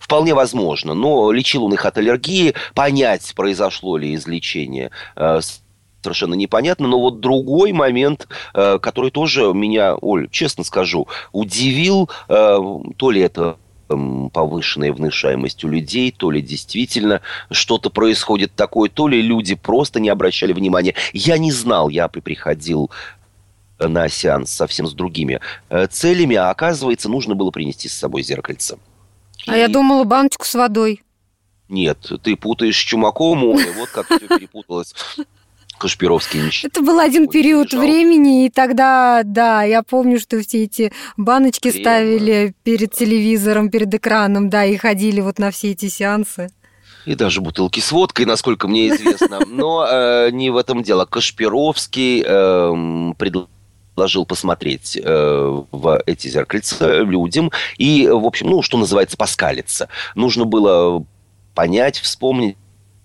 Вполне 0.00 0.34
возможно. 0.34 0.94
Но 0.94 1.32
лечил 1.32 1.64
он 1.64 1.74
их 1.74 1.84
от 1.84 1.98
аллергии. 1.98 2.54
Понять, 2.74 3.32
произошло 3.34 3.96
ли 3.96 4.14
излечение, 4.14 4.90
э, 5.16 5.40
совершенно 6.02 6.34
непонятно. 6.34 6.88
Но 6.88 7.00
вот 7.00 7.20
другой 7.20 7.72
момент, 7.72 8.28
э, 8.54 8.78
который 8.78 9.10
тоже 9.10 9.52
меня, 9.52 9.96
Оль, 9.96 10.28
честно 10.30 10.64
скажу, 10.64 11.08
удивил, 11.32 12.10
э, 12.28 12.58
то 12.96 13.10
ли 13.10 13.20
это 13.20 13.56
повышенная 14.32 14.90
внушаемость 14.90 15.64
у 15.64 15.68
людей, 15.68 16.14
то 16.16 16.30
ли 16.30 16.40
действительно 16.40 17.20
что-то 17.50 17.90
происходит 17.90 18.54
такое, 18.54 18.88
то 18.88 19.06
ли 19.06 19.20
люди 19.20 19.54
просто 19.54 20.00
не 20.00 20.08
обращали 20.08 20.54
внимания. 20.54 20.94
Я 21.12 21.36
не 21.36 21.52
знал, 21.52 21.90
я 21.90 22.08
приходил 22.08 22.90
на 23.78 24.08
сеанс 24.08 24.50
совсем 24.50 24.86
с 24.86 24.94
другими 24.94 25.40
целями, 25.90 26.36
а 26.36 26.48
оказывается, 26.48 27.10
нужно 27.10 27.34
было 27.34 27.50
принести 27.50 27.90
с 27.90 27.92
собой 27.92 28.22
зеркальце. 28.22 28.78
А 29.46 29.56
я 29.56 29.68
думала 29.68 30.04
баночку 30.04 30.46
с 30.46 30.54
водой. 30.54 31.02
Нет, 31.68 32.12
ты 32.22 32.36
путаешь 32.36 32.76
с 32.76 32.80
Чумаковым, 32.80 33.44
Оля, 33.44 33.72
вот 33.76 33.88
как 33.88 34.06
все 34.06 34.28
перепуталось. 34.28 34.94
Кашпировский 35.78 36.40
ничего. 36.40 36.68
Это 36.68 36.80
был 36.82 37.00
один 37.00 37.28
период 37.28 37.72
времени, 37.72 38.46
и 38.46 38.50
тогда, 38.50 39.22
да, 39.24 39.64
я 39.64 39.82
помню, 39.82 40.20
что 40.20 40.40
все 40.40 40.64
эти 40.64 40.92
баночки 41.16 41.70
Крем. 41.70 41.82
ставили 41.82 42.54
перед 42.62 42.92
телевизором, 42.92 43.68
перед 43.70 43.92
экраном, 43.92 44.48
да, 44.48 44.64
и 44.64 44.76
ходили 44.76 45.20
вот 45.20 45.38
на 45.38 45.50
все 45.50 45.72
эти 45.72 45.88
сеансы. 45.88 46.50
И 47.04 47.16
даже 47.16 47.40
бутылки 47.40 47.80
с 47.80 47.90
водкой, 47.90 48.26
насколько 48.26 48.68
мне 48.68 48.90
известно. 48.90 49.40
Но 49.48 49.84
э, 49.90 50.30
не 50.30 50.50
в 50.50 50.56
этом 50.56 50.84
дело. 50.84 51.04
Кашпировский 51.04 52.22
э, 52.24 53.14
предложил 53.18 53.48
предложил 53.94 54.24
посмотреть 54.24 54.98
э, 55.02 55.62
в 55.70 56.02
эти 56.06 56.28
зеркальца 56.28 57.00
людям 57.02 57.50
и, 57.76 58.08
в 58.08 58.24
общем, 58.24 58.48
ну, 58.48 58.62
что 58.62 58.78
называется, 58.78 59.16
поскалиться. 59.16 59.88
Нужно 60.14 60.44
было 60.44 61.04
понять, 61.54 61.98
вспомнить, 61.98 62.56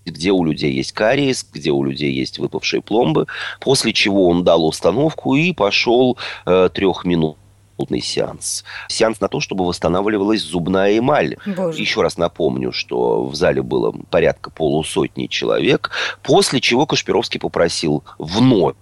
где 0.05 0.31
у 0.31 0.43
людей 0.45 0.71
есть 0.71 0.93
кариес, 0.93 1.45
где 1.51 1.71
у 1.71 1.83
людей 1.83 2.13
есть 2.13 2.39
выпавшие 2.39 2.81
пломбы, 2.81 3.27
после 3.59 3.91
чего 3.91 4.29
он 4.29 4.45
дал 4.45 4.65
установку 4.65 5.35
и 5.35 5.51
пошел 5.51 6.17
э, 6.45 6.69
трехминутный 6.73 8.01
сеанс. 8.01 8.63
Сеанс 8.87 9.19
на 9.19 9.27
то, 9.27 9.41
чтобы 9.41 9.65
восстанавливалась 9.65 10.41
зубная 10.41 10.97
эмаль. 10.97 11.35
Боже. 11.45 11.81
Еще 11.81 12.01
раз 12.01 12.17
напомню, 12.17 12.71
что 12.71 13.25
в 13.25 13.35
зале 13.35 13.61
было 13.61 13.91
порядка 14.09 14.49
полусотни 14.49 15.27
человек, 15.27 15.91
после 16.23 16.61
чего 16.61 16.85
Кашпировский 16.85 17.41
попросил 17.41 18.05
вновь 18.17 18.75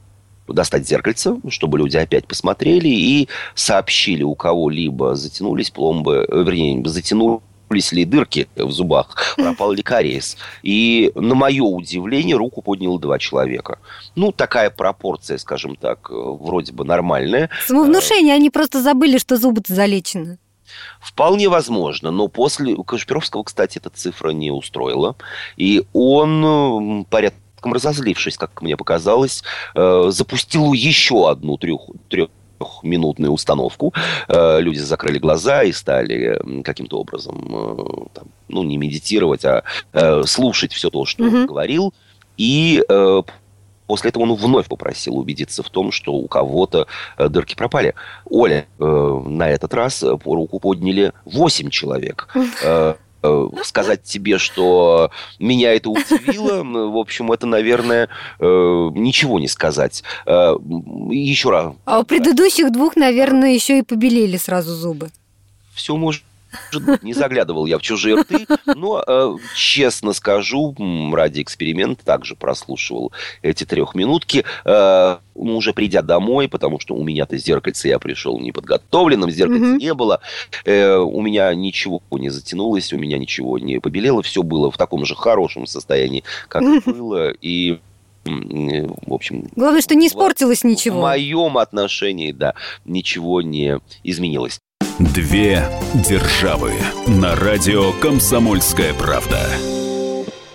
достать 0.48 0.88
зеркальце, 0.88 1.36
чтобы 1.50 1.78
люди 1.78 1.98
опять 1.98 2.28
посмотрели 2.28 2.88
и 2.88 3.28
сообщили, 3.56 4.24
у 4.24 4.36
кого-либо 4.36 5.16
затянулись 5.16 5.70
пломбы, 5.70 6.26
э, 6.28 6.44
вернее, 6.44 6.84
затянулись 6.88 7.92
ли 7.92 8.06
дырки 8.06 8.48
в 8.56 8.72
зубах, 8.72 9.34
пропал 9.38 9.72
ли 9.72 9.82
кариес. 9.82 10.38
И 10.64 11.12
на 11.16 11.36
мое 11.36 11.64
удивление 11.64 12.36
руку 12.36 12.62
подняло 12.62 13.00
два 13.00 13.18
человека. 13.20 13.80
Ну, 14.16 14.32
такая 14.32 14.70
пропорция, 14.70 15.38
скажем 15.38 15.76
так, 15.76 16.10
э, 16.10 16.14
вроде 16.14 16.74
бы 16.74 16.86
нормальная. 16.86 17.50
Самовнушение, 17.66 18.36
они 18.36 18.50
просто 18.50 18.82
забыли, 18.82 19.18
что 19.18 19.38
зубы 19.38 19.62
залечены. 19.68 20.38
Вполне 21.00 21.48
возможно, 21.48 22.12
но 22.12 22.28
после 22.28 22.76
Кашпировского, 22.76 23.44
кстати, 23.44 23.78
эта 23.78 23.90
цифра 23.90 24.32
не 24.32 24.52
устроила. 24.52 25.16
И 25.58 25.86
он 25.94 27.06
порядка 27.06 27.40
порядком 27.66 27.74
разозлившись, 27.74 28.38
как 28.38 28.62
мне 28.62 28.78
показалось, 28.78 29.44
э, 29.76 30.10
запустил 30.10 30.74
еще 30.74 31.30
одну 31.30 31.58
трех, 31.58 31.82
трехминутную 32.10 33.32
установку. 33.32 33.94
Э, 34.28 34.62
люди 34.62 34.80
закрыли 34.80 35.20
глаза 35.20 35.64
и 35.64 35.72
стали 35.72 36.40
каким-то 36.64 37.00
образом, 37.00 37.48
э, 37.50 38.06
там, 38.14 38.26
ну, 38.50 38.64
не 38.64 38.78
медитировать, 38.78 39.46
а 39.46 39.64
слушать 40.26 40.74
все 40.74 40.90
то, 40.90 41.06
что 41.06 41.24
угу. 41.24 41.38
он 41.38 41.46
говорил. 41.48 41.94
И 42.38 42.84
После 43.88 44.10
этого 44.10 44.24
он 44.24 44.34
вновь 44.34 44.68
попросил 44.68 45.16
убедиться 45.16 45.62
в 45.62 45.70
том, 45.70 45.92
что 45.92 46.14
у 46.14 46.28
кого-то 46.28 46.88
дырки 47.20 47.56
пропали. 47.56 47.94
Оля, 48.26 48.66
э, 48.80 49.22
на 49.28 49.48
этот 49.52 49.76
раз 49.76 50.04
по 50.24 50.36
руку 50.36 50.60
подняли 50.60 51.12
8 51.26 51.70
человек. 51.70 52.28
Э, 52.64 52.96
сказать 53.64 54.04
тебе, 54.04 54.38
что 54.38 55.12
меня 55.40 55.74
это 55.74 55.90
удивило, 55.90 56.64
в 56.64 56.98
общем, 56.98 57.32
это, 57.32 57.46
наверное, 57.48 58.10
э, 58.40 58.46
ничего 58.46 59.40
не 59.40 59.48
сказать. 59.48 60.04
Э, 60.26 60.56
еще 61.10 61.50
раз. 61.50 61.74
А 61.86 62.00
у 62.00 62.04
предыдущих 62.04 62.72
двух, 62.72 62.96
наверное, 62.96 63.54
еще 63.54 63.80
и 63.80 63.82
побелели 63.82 64.38
сразу 64.38 64.74
зубы. 64.74 65.10
Все 65.74 65.96
может 65.96 66.24
не 67.02 67.14
заглядывал 67.14 67.66
я 67.66 67.78
в 67.78 67.82
чужие 67.82 68.16
рты, 68.22 68.46
но, 68.66 69.04
э, 69.06 69.36
честно 69.56 70.14
скажу, 70.14 70.76
ради 71.14 71.42
эксперимента 71.42 72.06
также 72.06 72.36
прослушивал 72.36 73.12
эти 73.42 73.64
трехминутки. 73.64 74.46
Э, 74.66 75.18
ну, 75.36 75.58
уже 75.58 75.74
придя 75.74 76.02
домой, 76.02 76.48
потому 76.48 76.80
что 76.80 76.96
у 76.96 77.04
меня-то 77.04 77.38
зеркальце 77.38 77.90
я 77.90 78.00
пришел 78.00 78.40
неподготовленным, 78.40 79.30
зеркальца 79.30 79.66
mm-hmm. 79.66 79.78
не 79.78 79.94
было, 79.94 80.22
э, 80.64 80.96
у 80.96 81.22
меня 81.22 81.54
ничего 81.54 82.02
не 82.12 82.30
затянулось, 82.30 82.94
у 82.94 82.98
меня 82.98 83.18
ничего 83.18 83.60
не 83.60 83.80
побелело, 83.80 84.24
все 84.24 84.44
было 84.44 84.72
в 84.72 84.78
таком 84.78 85.06
же 85.06 85.16
хорошем 85.16 85.68
состоянии, 85.68 86.24
как 86.48 86.64
mm-hmm. 86.64 86.94
было, 86.94 87.32
и 87.32 87.80
в 88.26 89.14
общем... 89.14 89.50
Главное, 89.56 89.82
что 89.82 89.94
не 89.94 90.08
испортилось 90.08 90.62
в, 90.62 90.64
ничего. 90.64 90.98
В 90.98 91.02
моем 91.02 91.58
отношении, 91.58 92.32
да, 92.32 92.56
ничего 92.84 93.42
не 93.42 93.80
изменилось. 94.04 94.60
Две 94.98 95.62
державы. 96.08 96.72
На 97.06 97.36
радио 97.36 97.92
«Комсомольская 98.00 98.94
правда» 98.94 99.42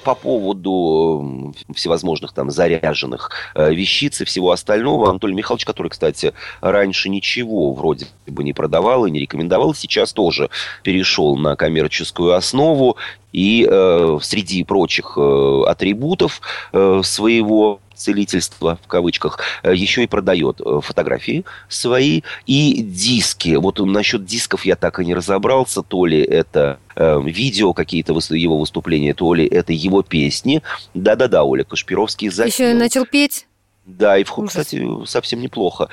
по 0.02 0.14
поводу 0.14 1.54
всевозможных 1.74 2.32
там 2.32 2.50
заряженных 2.50 3.30
э, 3.54 3.74
вещиц 3.74 4.22
и 4.22 4.24
всего 4.24 4.52
остального, 4.52 5.10
Анатолий 5.10 5.34
Михайлович, 5.34 5.66
который, 5.66 5.88
кстати, 5.88 6.32
раньше 6.62 7.10
ничего 7.10 7.74
вроде 7.74 8.06
бы 8.26 8.42
не 8.42 8.54
продавал 8.54 9.04
и 9.04 9.10
не 9.10 9.20
рекомендовал, 9.20 9.74
сейчас 9.74 10.14
тоже 10.14 10.48
перешел 10.82 11.36
на 11.36 11.54
коммерческую 11.54 12.34
основу. 12.34 12.96
И 13.32 13.68
э, 13.70 14.18
среди 14.22 14.64
прочих 14.64 15.18
э, 15.18 15.62
атрибутов 15.66 16.40
э, 16.72 17.02
своего 17.04 17.80
целительства 18.00 18.78
в 18.82 18.86
кавычках, 18.86 19.38
э, 19.62 19.74
еще 19.74 20.02
и 20.02 20.06
продает 20.06 20.60
э, 20.60 20.80
фотографии 20.82 21.44
свои 21.68 22.22
и 22.46 22.82
диски. 22.82 23.56
Вот 23.56 23.78
насчет 23.80 24.24
дисков 24.24 24.64
я 24.64 24.76
так 24.76 25.00
и 25.00 25.04
не 25.04 25.14
разобрался, 25.14 25.82
то 25.82 26.06
ли 26.06 26.20
это 26.20 26.80
э, 26.96 27.20
видео 27.24 27.72
какие-то 27.72 28.12
его 28.30 28.58
выступления, 28.58 29.14
то 29.14 29.34
ли 29.34 29.46
это 29.46 29.72
его 29.72 30.02
песни. 30.02 30.62
Да-да-да, 30.94 31.44
Оля 31.44 31.64
Кашпировский. 31.64 32.28
Еще 32.28 32.70
и 32.70 32.74
начал 32.74 33.04
петь. 33.06 33.46
Да, 33.86 34.18
и, 34.18 34.24
кстати, 34.24 34.86
совсем 35.06 35.40
неплохо 35.40 35.88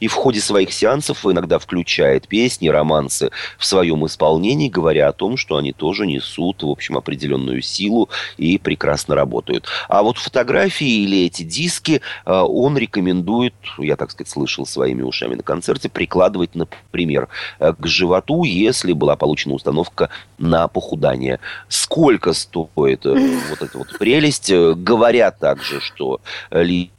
и 0.00 0.08
в 0.08 0.14
ходе 0.14 0.40
своих 0.40 0.72
сеансов 0.72 1.24
иногда 1.26 1.58
включает 1.58 2.28
песни, 2.28 2.68
романсы 2.68 3.30
в 3.58 3.64
своем 3.64 4.06
исполнении, 4.06 4.68
говоря 4.68 5.08
о 5.08 5.12
том, 5.12 5.36
что 5.36 5.56
они 5.56 5.72
тоже 5.72 6.06
несут, 6.06 6.62
в 6.62 6.68
общем, 6.68 6.96
определенную 6.96 7.62
силу 7.62 8.08
и 8.36 8.58
прекрасно 8.58 9.14
работают. 9.14 9.66
А 9.88 10.02
вот 10.02 10.18
фотографии 10.18 11.04
или 11.04 11.26
эти 11.26 11.42
диски 11.42 12.00
э, 12.24 12.32
он 12.32 12.78
рекомендует, 12.78 13.54
я, 13.78 13.96
так 13.96 14.10
сказать, 14.10 14.30
слышал 14.30 14.66
своими 14.66 15.02
ушами 15.02 15.34
на 15.34 15.42
концерте, 15.42 15.88
прикладывать, 15.88 16.54
например, 16.54 17.28
э, 17.58 17.72
к 17.78 17.86
животу, 17.86 18.44
если 18.44 18.92
была 18.92 19.16
получена 19.16 19.54
установка 19.54 20.10
на 20.38 20.68
похудание. 20.68 21.40
Сколько 21.68 22.32
стоит 22.32 23.04
э, 23.06 23.38
вот 23.50 23.62
эта 23.62 23.78
вот 23.78 23.98
прелесть? 23.98 24.52
Говорят 24.52 25.38
также, 25.38 25.80
что 25.80 26.20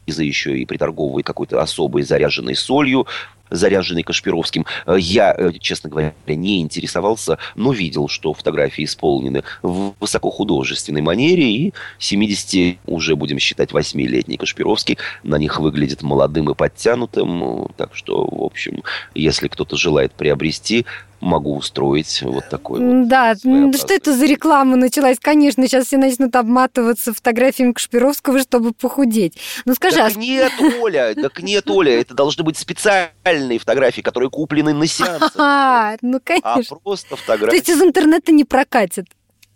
Лиза 0.09 0.23
еще 0.23 0.57
и 0.57 0.65
приторговывает 0.65 1.25
какой-то 1.25 1.61
особой 1.61 2.01
заряженной 2.01 2.55
солью, 2.55 3.05
заряженный 3.51 4.03
Кашпировским. 4.03 4.65
Э, 4.85 4.95
я, 4.99 5.33
э, 5.37 5.51
честно 5.59 5.89
говоря, 5.89 6.13
не 6.27 6.61
интересовался, 6.61 7.37
но 7.55 7.71
видел, 7.71 8.07
что 8.07 8.33
фотографии 8.33 8.85
исполнены 8.85 9.43
в 9.61 9.93
высокохудожественной 9.99 11.01
манере, 11.01 11.51
и 11.51 11.73
70, 11.99 12.77
уже 12.85 13.15
будем 13.15 13.39
считать, 13.39 13.71
8-летний 13.71 14.37
Кашпировский 14.37 14.97
на 15.23 15.37
них 15.37 15.59
выглядит 15.59 16.01
молодым 16.01 16.49
и 16.49 16.55
подтянутым. 16.55 17.69
Так 17.77 17.95
что, 17.95 18.25
в 18.25 18.43
общем, 18.43 18.83
если 19.15 19.47
кто-то 19.47 19.77
желает 19.77 20.11
приобрести, 20.13 20.85
могу 21.21 21.55
устроить 21.55 22.21
вот 22.21 22.47
такой 22.49 22.79
вот. 22.79 23.07
Да, 23.07 23.35
что 23.35 23.93
это 23.93 24.13
за 24.13 24.25
реклама 24.25 24.75
началась? 24.75 25.17
Конечно, 25.19 25.67
сейчас 25.67 25.87
все 25.87 25.97
начнут 25.97 26.35
обматываться 26.35 27.13
фотографиями 27.13 27.73
Кашпировского, 27.73 28.39
чтобы 28.39 28.73
похудеть. 28.73 29.37
Ну 29.65 29.73
скажи, 29.75 29.97
так 29.97 30.15
а... 30.15 30.19
нет, 30.19 30.51
Оля, 30.81 31.13
так 31.15 31.41
нет, 31.41 31.69
Оля, 31.69 31.99
это 31.99 32.13
должны 32.13 32.43
быть 32.43 32.57
специальные 32.57 33.59
фотографии, 33.59 34.01
которые 34.01 34.29
куплены 34.29 34.73
на 34.73 34.87
сеансах. 34.87 35.35
А, 35.41 35.95
ну 36.01 36.19
конечно. 36.23 36.77
А 36.77 36.79
просто 36.79 37.15
фотографии. 37.15 37.51
То 37.51 37.55
есть 37.55 37.69
из 37.69 37.81
интернета 37.81 38.31
не 38.31 38.43
прокатит? 38.43 39.07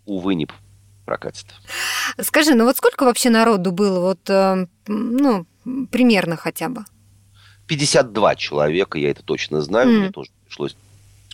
Увы, 0.06 0.34
не 0.34 0.48
прокатит. 1.04 1.46
Скажи, 2.20 2.54
ну 2.54 2.64
вот 2.64 2.76
сколько 2.76 3.04
вообще 3.04 3.30
народу 3.30 3.72
было, 3.72 4.00
вот, 4.00 4.28
э, 4.28 4.66
ну, 4.86 5.46
примерно 5.90 6.36
хотя 6.36 6.68
бы? 6.68 6.84
52 7.66 8.34
человека, 8.36 8.98
я 8.98 9.10
это 9.10 9.22
точно 9.22 9.60
знаю, 9.60 9.88
mm. 9.88 9.98
мне 9.98 10.10
тоже 10.10 10.30
пришлось 10.46 10.76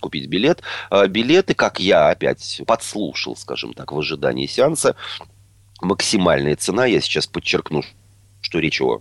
купить 0.00 0.28
билет. 0.28 0.62
А, 0.90 1.07
билеты, 1.07 1.54
как 1.54 1.78
я 1.78 2.09
опять 2.09 2.62
подслушал, 2.66 3.37
скажем 3.37 3.75
так, 3.75 3.93
в 3.93 3.99
ожидании 3.99 4.47
сеанса, 4.47 4.97
максимальная 5.80 6.56
цена, 6.56 6.86
я 6.86 7.00
сейчас 7.00 7.26
подчеркну, 7.26 7.82
что 8.41 8.58
речь 8.58 8.80
о 8.80 9.00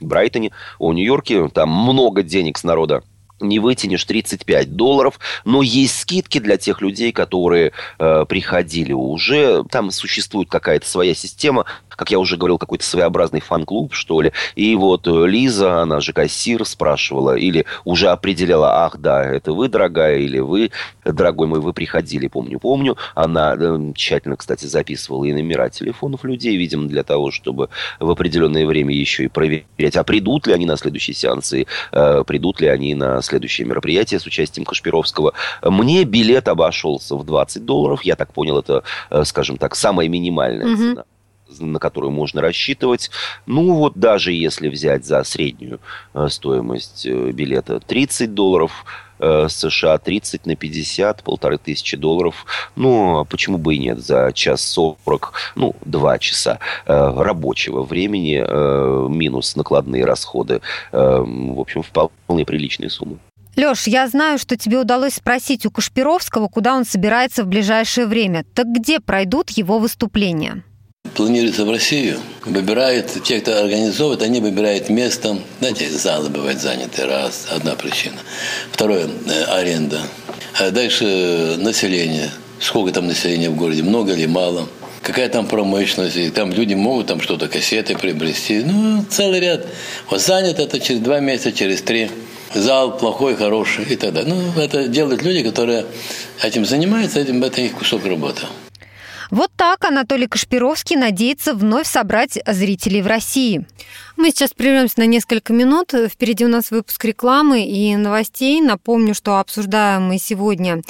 Брайтоне, 0.00 0.52
о 0.78 0.92
Нью-Йорке, 0.92 1.48
там 1.48 1.70
много 1.70 2.22
денег 2.22 2.58
с 2.58 2.64
народа 2.64 3.02
не 3.40 3.58
вытянешь 3.58 4.04
35 4.04 4.76
долларов, 4.76 5.18
но 5.44 5.62
есть 5.62 6.00
скидки 6.00 6.38
для 6.38 6.56
тех 6.56 6.80
людей, 6.80 7.12
которые 7.12 7.72
э, 7.98 8.24
приходили 8.28 8.92
уже. 8.92 9.64
Там 9.70 9.90
существует 9.90 10.48
какая-то 10.48 10.86
своя 10.86 11.14
система, 11.14 11.64
как 11.88 12.10
я 12.10 12.18
уже 12.18 12.36
говорил, 12.36 12.58
какой-то 12.58 12.84
своеобразный 12.84 13.40
фан-клуб, 13.40 13.92
что 13.92 14.20
ли. 14.22 14.32
И 14.54 14.74
вот 14.74 15.06
э, 15.06 15.26
Лиза, 15.26 15.82
она 15.82 16.00
же 16.00 16.12
кассир, 16.12 16.64
спрашивала 16.64 17.36
или 17.36 17.66
уже 17.84 18.08
определяла, 18.08 18.84
ах, 18.86 18.98
да, 18.98 19.22
это 19.24 19.52
вы, 19.52 19.68
дорогая, 19.68 20.18
или 20.18 20.38
вы, 20.38 20.70
дорогой 21.04 21.46
мой, 21.46 21.60
вы 21.60 21.72
приходили, 21.72 22.26
помню, 22.28 22.58
помню. 22.58 22.96
Она 23.14 23.54
э, 23.58 23.92
тщательно, 23.94 24.36
кстати, 24.36 24.66
записывала 24.66 25.24
и 25.24 25.32
номера 25.32 25.68
телефонов 25.68 26.24
людей, 26.24 26.56
видимо, 26.56 26.88
для 26.88 27.02
того, 27.02 27.30
чтобы 27.30 27.68
в 27.98 28.10
определенное 28.10 28.66
время 28.66 28.94
еще 28.94 29.24
и 29.24 29.28
проверять, 29.28 29.96
а 29.96 30.04
придут 30.04 30.46
ли 30.46 30.54
они 30.54 30.66
на 30.66 30.76
следующие 30.76 31.14
сеансы, 31.14 31.66
э, 31.92 32.24
придут 32.26 32.60
ли 32.60 32.68
они 32.68 32.94
на 32.94 33.20
следующее 33.30 33.66
мероприятие 33.66 34.20
с 34.20 34.26
участием 34.26 34.64
Кашпировского. 34.64 35.32
Мне 35.62 36.04
билет 36.04 36.48
обошелся 36.48 37.16
в 37.16 37.24
20 37.24 37.64
долларов. 37.64 38.02
Я 38.02 38.16
так 38.16 38.32
понял, 38.32 38.58
это, 38.58 38.82
э, 39.10 39.24
скажем 39.24 39.56
так, 39.56 39.74
самая 39.74 40.08
минимальная 40.08 40.66
mm-hmm. 40.66 40.76
цена 40.76 41.04
на 41.58 41.78
которую 41.78 42.10
можно 42.10 42.40
рассчитывать. 42.40 43.10
Ну, 43.46 43.74
вот 43.74 43.94
даже 43.96 44.32
если 44.32 44.68
взять 44.68 45.04
за 45.04 45.24
среднюю 45.24 45.80
э, 46.14 46.28
стоимость 46.30 47.06
э, 47.06 47.32
билета 47.32 47.80
30 47.80 48.34
долларов, 48.34 48.84
э, 49.18 49.48
США 49.48 49.98
30 49.98 50.46
на 50.46 50.56
50, 50.56 51.22
полторы 51.22 51.58
тысячи 51.58 51.96
долларов. 51.96 52.46
Ну, 52.76 53.18
а 53.18 53.24
почему 53.24 53.58
бы 53.58 53.74
и 53.74 53.78
нет? 53.78 54.00
За 54.00 54.32
час 54.32 54.62
40, 54.62 55.32
ну, 55.56 55.74
два 55.84 56.18
часа 56.18 56.58
рабочего 56.86 57.82
времени 57.82 58.38
минус 59.08 59.56
накладные 59.56 60.04
расходы. 60.04 60.60
В 60.92 61.60
общем, 61.60 61.82
вполне 61.82 62.44
приличные 62.44 62.90
суммы. 62.90 63.18
Лёш, 63.56 63.86
я 63.86 64.08
знаю, 64.08 64.38
что 64.38 64.56
тебе 64.56 64.78
удалось 64.78 65.14
спросить 65.14 65.66
у 65.66 65.70
Кашпировского, 65.70 66.48
куда 66.48 66.74
он 66.74 66.84
собирается 66.84 67.44
в 67.44 67.48
ближайшее 67.48 68.06
время. 68.06 68.44
Так 68.54 68.66
где 68.68 69.00
пройдут 69.00 69.50
его 69.50 69.78
выступления? 69.78 70.62
Планируется 71.20 71.66
в 71.66 71.70
Россию, 71.70 72.18
выбирают, 72.46 73.22
те, 73.24 73.40
кто 73.40 73.58
организовывает, 73.58 74.22
они 74.22 74.40
выбирают 74.40 74.88
место. 74.88 75.38
Знаете, 75.58 75.90
залы 75.90 76.30
бывают 76.30 76.58
заняты, 76.58 77.04
раз, 77.04 77.46
одна 77.50 77.74
причина. 77.74 78.16
Второе, 78.72 79.06
э, 79.06 79.44
аренда. 79.44 80.00
А 80.58 80.70
дальше 80.70 81.04
э, 81.04 81.56
население. 81.58 82.30
Сколько 82.58 82.92
там 82.92 83.06
населения 83.06 83.50
в 83.50 83.56
городе, 83.56 83.82
много 83.82 84.14
или 84.14 84.24
мало. 84.24 84.66
Какая 85.02 85.28
там 85.28 85.46
промышленность, 85.46 86.16
и 86.16 86.30
там 86.30 86.54
люди 86.54 86.72
могут 86.72 87.08
там 87.08 87.20
что-то, 87.20 87.48
кассеты 87.48 87.98
приобрести. 87.98 88.62
Ну, 88.64 89.04
целый 89.10 89.40
ряд. 89.40 89.66
Вот 90.08 90.22
занято 90.22 90.62
это 90.62 90.80
через 90.80 91.00
два 91.00 91.20
месяца, 91.20 91.52
через 91.52 91.82
три. 91.82 92.10
Зал 92.54 92.96
плохой, 92.96 93.36
хороший 93.36 93.84
и 93.84 93.96
так 93.96 94.14
далее. 94.14 94.34
Ну, 94.34 94.58
это 94.58 94.88
делают 94.88 95.22
люди, 95.22 95.42
которые 95.42 95.84
этим 96.42 96.64
занимаются, 96.64 97.20
этим 97.20 97.44
это 97.44 97.60
их 97.60 97.72
кусок 97.72 98.06
работы. 98.06 98.46
Вот 99.30 99.52
так 99.54 99.84
Анатолий 99.84 100.26
Кашпировский 100.26 100.96
надеется 100.96 101.54
вновь 101.54 101.86
собрать 101.86 102.38
зрителей 102.46 103.00
в 103.00 103.06
России. 103.06 103.64
Мы 104.16 104.30
сейчас 104.30 104.50
прервемся 104.50 104.98
на 104.98 105.06
несколько 105.06 105.52
минут. 105.52 105.92
Впереди 106.10 106.44
у 106.44 106.48
нас 106.48 106.72
выпуск 106.72 107.04
рекламы 107.04 107.64
и 107.64 107.94
новостей. 107.94 108.60
Напомню, 108.60 109.14
что 109.14 109.38
обсуждаем 109.38 110.08
мы 110.08 110.18
сегодня 110.18 110.82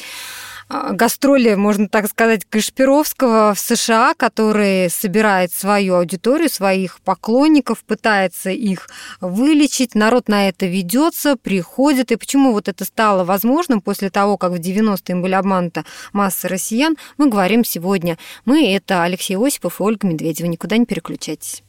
гастроли, 0.70 1.54
можно 1.54 1.88
так 1.88 2.08
сказать, 2.08 2.44
Кашпировского 2.48 3.54
в 3.54 3.58
США, 3.58 4.14
который 4.16 4.88
собирает 4.88 5.52
свою 5.52 5.96
аудиторию, 5.96 6.48
своих 6.48 7.00
поклонников, 7.00 7.82
пытается 7.84 8.50
их 8.50 8.88
вылечить. 9.20 9.94
Народ 9.94 10.28
на 10.28 10.48
это 10.48 10.66
ведется, 10.66 11.36
приходит. 11.36 12.12
И 12.12 12.16
почему 12.16 12.52
вот 12.52 12.68
это 12.68 12.84
стало 12.84 13.24
возможным 13.24 13.80
после 13.80 14.10
того, 14.10 14.36
как 14.36 14.52
в 14.52 14.56
90-е 14.56 15.16
были 15.16 15.34
обманута 15.34 15.84
масса 16.12 16.48
россиян, 16.48 16.96
мы 17.18 17.28
говорим 17.28 17.64
сегодня. 17.64 18.18
Мы— 18.44 18.72
это 18.74 19.02
Алексей 19.02 19.36
Осипов 19.36 19.80
и 19.80 19.82
Ольга 19.82 20.06
Медведева. 20.06 20.46
Никуда 20.46 20.76
не 20.76 20.86
переключайтесь. 20.86 21.62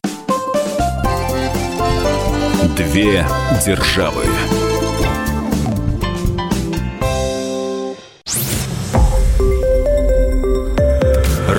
Две 2.77 3.27
державы. 3.65 4.23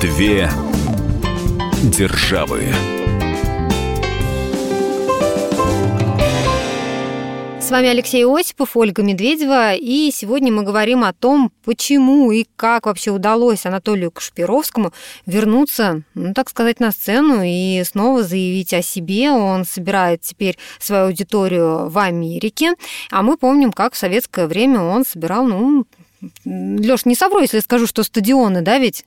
Две 0.00 0.48
державы. 1.82 2.66
С 7.60 7.68
вами 7.68 7.88
Алексей 7.88 8.24
Осипов, 8.24 8.76
Ольга 8.76 9.02
Медведева, 9.02 9.74
и 9.74 10.12
сегодня 10.12 10.52
мы 10.52 10.62
говорим 10.62 11.02
о 11.02 11.12
том, 11.12 11.50
почему 11.64 12.30
и 12.30 12.46
как 12.54 12.86
вообще 12.86 13.10
удалось 13.10 13.66
Анатолию 13.66 14.12
Кашпировскому 14.12 14.92
вернуться, 15.26 16.02
ну, 16.14 16.32
так 16.32 16.48
сказать, 16.48 16.78
на 16.78 16.92
сцену 16.92 17.42
и 17.44 17.82
снова 17.84 18.22
заявить 18.22 18.72
о 18.74 18.82
себе. 18.82 19.32
Он 19.32 19.64
собирает 19.64 20.20
теперь 20.20 20.58
свою 20.78 21.06
аудиторию 21.06 21.88
в 21.88 21.98
Америке, 21.98 22.74
а 23.10 23.22
мы 23.22 23.36
помним, 23.36 23.72
как 23.72 23.94
в 23.94 23.98
советское 23.98 24.46
время 24.46 24.80
он 24.80 25.04
собирал, 25.04 25.44
ну, 25.44 25.86
Леш, 26.44 27.04
не 27.04 27.16
совру, 27.16 27.40
если 27.40 27.58
скажу, 27.58 27.88
что 27.88 28.04
стадионы, 28.04 28.62
да, 28.62 28.78
ведь? 28.78 29.04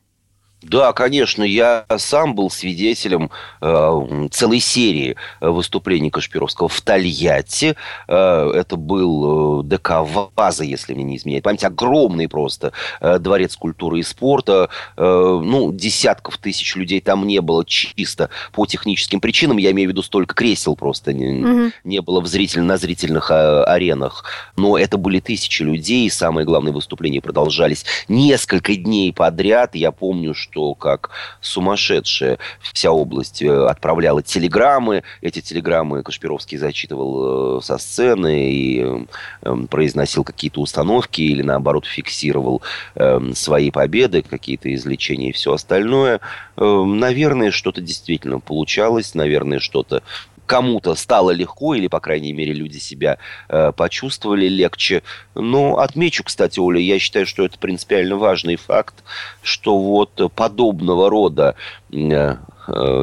Да, 0.62 0.94
конечно, 0.94 1.44
я 1.44 1.86
сам 1.98 2.36
был 2.36 2.52
свидетелем 2.52 3.32
э, 3.62 4.28
целой 4.30 4.60
серии 4.60 5.16
выступлений 5.40 6.12
Кашпировского 6.12 6.70
в 6.70 6.82
Тольятти. 6.82 7.76
Э, 8.08 8.52
это 8.54 8.76
был 8.76 9.62
э, 9.62 9.64
ДК 9.64 10.02
ВАЗа, 10.36 10.64
если 10.64 10.94
мне 10.94 11.04
не 11.04 11.18
изменяет 11.18 11.44
память. 11.44 11.64
Огромный 11.64 12.28
просто 12.28 12.74
э, 13.00 13.18
дворец 13.18 13.56
культуры 13.56 14.00
и 14.00 14.04
спорта. 14.04 14.70
Э, 14.98 15.40
ну, 15.44 15.72
десятков 15.72 16.38
тысяч 16.38 16.76
людей 16.76 17.02
там 17.02 17.26
не 17.26 17.42
было 17.42 17.66
чисто 17.66 18.30
по 18.52 18.68
техническим 18.68 19.20
причинам. 19.20 19.58
Я 19.58 19.72
имею 19.72 19.90
в 19.90 19.92
виду 19.94 20.04
столько 20.04 20.36
кресел 20.36 20.76
просто 20.76 21.12
не, 21.12 21.44
угу. 21.44 21.72
не 21.84 22.02
было 22.02 22.22
в 22.22 22.28
зритель, 22.28 22.62
на 22.62 22.78
зрительных 22.78 23.32
э, 23.32 23.64
аренах. 23.64 24.26
Но 24.58 24.78
это 24.78 24.98
были 24.98 25.20
тысячи 25.20 25.64
людей, 25.64 26.06
и 26.06 26.12
самые 26.12 26.46
главные 26.46 26.74
выступления 26.74 27.20
продолжались 27.20 27.84
несколько 28.08 28.76
дней 28.76 29.12
подряд. 29.12 29.74
Я 29.74 29.92
помню, 29.92 30.36
что 30.36 30.51
что 30.52 30.76
как 30.76 31.12
сумасшедшая 31.40 32.38
вся 32.74 32.92
область 32.92 33.42
э, 33.42 33.66
отправляла 33.68 34.22
телеграммы. 34.22 35.04
Эти 35.22 35.40
телеграммы 35.40 36.04
Кашпировский 36.04 36.58
зачитывал 36.58 37.60
э, 37.60 37.62
со 37.62 37.78
сцены 37.78 38.52
и 38.52 39.06
эм, 39.44 39.68
произносил 39.68 40.26
какие-то 40.26 40.60
установки 40.60 41.22
или, 41.22 41.42
наоборот, 41.42 41.86
фиксировал 41.86 42.62
эм, 42.96 43.34
свои 43.34 43.72
победы, 43.72 44.24
какие-то 44.24 44.74
излечения 44.74 45.30
и 45.30 45.34
все 45.34 45.54
остальное. 45.54 46.20
Эм, 46.58 47.00
наверное, 47.00 47.52
что-то 47.52 47.80
действительно 47.80 48.40
получалось, 48.40 49.16
наверное, 49.16 49.60
что-то 49.60 50.04
кому-то 50.52 50.96
стало 50.96 51.32
легко, 51.32 51.76
или, 51.76 51.88
по 51.88 52.02
крайней 52.02 52.34
мере, 52.34 52.52
люди 52.52 52.78
себя 52.78 53.20
э, 53.48 53.72
почувствовали 53.72 54.50
легче. 54.50 55.02
Но 55.34 55.78
отмечу, 55.80 56.26
кстати, 56.26 56.60
Оля, 56.60 56.82
я 56.82 57.00
считаю, 57.00 57.26
что 57.26 57.46
это 57.46 57.58
принципиально 57.58 58.18
важный 58.18 58.58
факт, 58.58 58.96
что 59.42 59.80
вот 59.80 60.34
подобного 60.36 61.10
рода, 61.10 61.56
э, 61.94 61.96
э, 61.96 62.36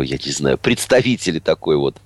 я 0.05 0.19
не 0.27 0.31
знаю, 0.31 0.59
представители 0.59 1.39
такой 1.39 1.79
вот 1.79 1.97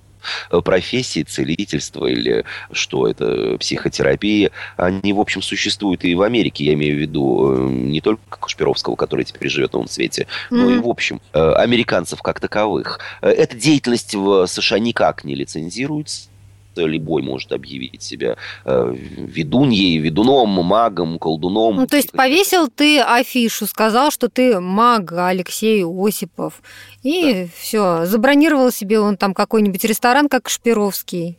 профессии, 0.65 1.23
целительства 1.23 2.07
или 2.07 2.45
что 2.73 3.07
это, 3.07 3.57
психотерапия, 3.59 4.51
они, 4.77 5.13
в 5.13 5.21
общем, 5.21 5.43
существуют 5.43 6.05
и 6.05 6.15
в 6.15 6.23
Америке. 6.23 6.65
Я 6.65 6.75
имею 6.75 6.97
в 6.97 7.01
виду 7.01 7.53
э, 7.53 7.71
не 7.71 8.01
только 8.01 8.23
Кашпировского, 8.29 8.97
который 8.97 9.25
теперь 9.25 9.51
живет 9.51 9.73
на 9.73 9.79
новом 9.79 9.89
свете, 9.89 10.23
mm-hmm. 10.23 10.57
но 10.57 10.71
и, 10.71 10.79
в 10.79 10.89
общем, 10.89 11.21
э, 11.33 11.53
американцев 11.53 12.23
как 12.23 12.41
таковых. 12.41 13.01
Эта 13.21 13.57
деятельность 13.57 14.15
в 14.15 14.47
США 14.47 14.79
никак 14.79 15.25
не 15.25 15.35
лицензируется 15.35 16.32
любой 16.77 17.23
может 17.23 17.53
объявить 17.53 18.03
себя 18.03 18.37
э, 18.65 18.95
ведуньей, 19.17 19.99
ведуном, 19.99 20.49
магом, 20.49 21.19
колдуном. 21.19 21.77
Ну, 21.77 21.87
то 21.87 21.97
есть 21.97 22.13
повесил 22.13 22.69
ты 22.69 23.01
афишу, 23.01 23.67
сказал, 23.67 24.11
что 24.11 24.29
ты 24.29 24.61
маг 24.61 25.13
Алексей 25.13 25.85
Осипов, 25.85 26.63
и 27.03 27.33
да. 27.33 27.49
все, 27.57 28.07
забронировал 28.07 28.71
себе 28.71 29.01
он 29.01 29.17
там 29.17 29.35
какой-нибудь 29.35 29.85
ресторан, 29.85 30.29
как 30.29 30.49
Шпировский, 30.49 31.37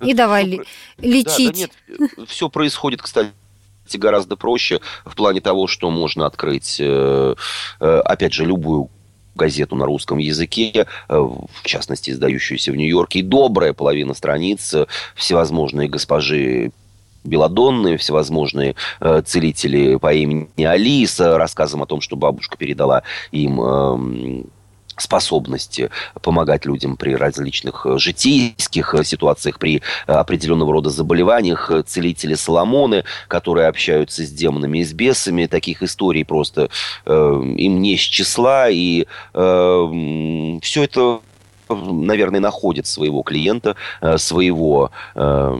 и 0.00 0.14
давай 0.14 0.60
лечить. 0.98 1.68
Да, 1.88 1.96
да 1.98 2.06
нет, 2.16 2.28
все 2.28 2.48
происходит, 2.48 3.02
кстати, 3.02 3.32
гораздо 3.94 4.36
проще 4.36 4.80
в 5.04 5.14
плане 5.14 5.40
того, 5.40 5.66
что 5.66 5.90
можно 5.90 6.26
открыть, 6.26 6.76
э, 6.78 7.34
э, 7.80 8.00
опять 8.04 8.32
же, 8.32 8.44
любую 8.44 8.90
газету 9.38 9.76
на 9.76 9.86
русском 9.86 10.18
языке, 10.18 10.86
э, 11.08 11.16
в 11.16 11.62
частности, 11.64 12.10
издающуюся 12.10 12.72
в 12.72 12.76
Нью-Йорке, 12.76 13.20
и 13.20 13.22
добрая 13.22 13.72
половина 13.72 14.12
страниц 14.12 14.74
э, 14.74 14.86
всевозможные 15.14 15.88
госпожи 15.88 16.72
Беладонны, 17.24 17.96
всевозможные 17.96 18.74
э, 19.00 19.22
целители 19.24 19.96
по 19.96 20.12
имени 20.12 20.64
Алиса, 20.64 21.38
рассказом 21.38 21.82
о 21.82 21.86
том, 21.86 22.00
что 22.00 22.16
бабушка 22.16 22.56
передала 22.56 23.02
им 23.32 23.60
э, 23.60 24.42
способности 25.00 25.90
помогать 26.22 26.64
людям 26.64 26.96
при 26.96 27.14
различных 27.14 27.86
э, 27.86 27.98
житейских 27.98 28.94
э, 28.94 29.04
ситуациях, 29.04 29.58
при 29.58 29.82
э, 30.06 30.12
определенного 30.12 30.72
рода 30.72 30.90
заболеваниях. 30.90 31.70
Целители 31.86 32.34
Соломоны, 32.34 33.04
которые 33.28 33.68
общаются 33.68 34.24
с 34.24 34.30
демонами 34.30 34.78
и 34.78 34.84
с 34.84 34.92
бесами. 34.92 35.46
Таких 35.46 35.82
историй 35.82 36.24
просто 36.24 36.70
э, 37.06 37.42
им 37.56 37.80
не 37.80 37.96
с 37.96 38.00
числа. 38.00 38.68
И 38.70 39.06
э, 39.34 40.58
все 40.62 40.82
это 40.84 41.20
наверное, 41.68 42.40
находит 42.40 42.86
своего 42.86 43.22
клиента, 43.22 43.76
э, 44.00 44.18
своего 44.18 44.90
э, 45.14 45.58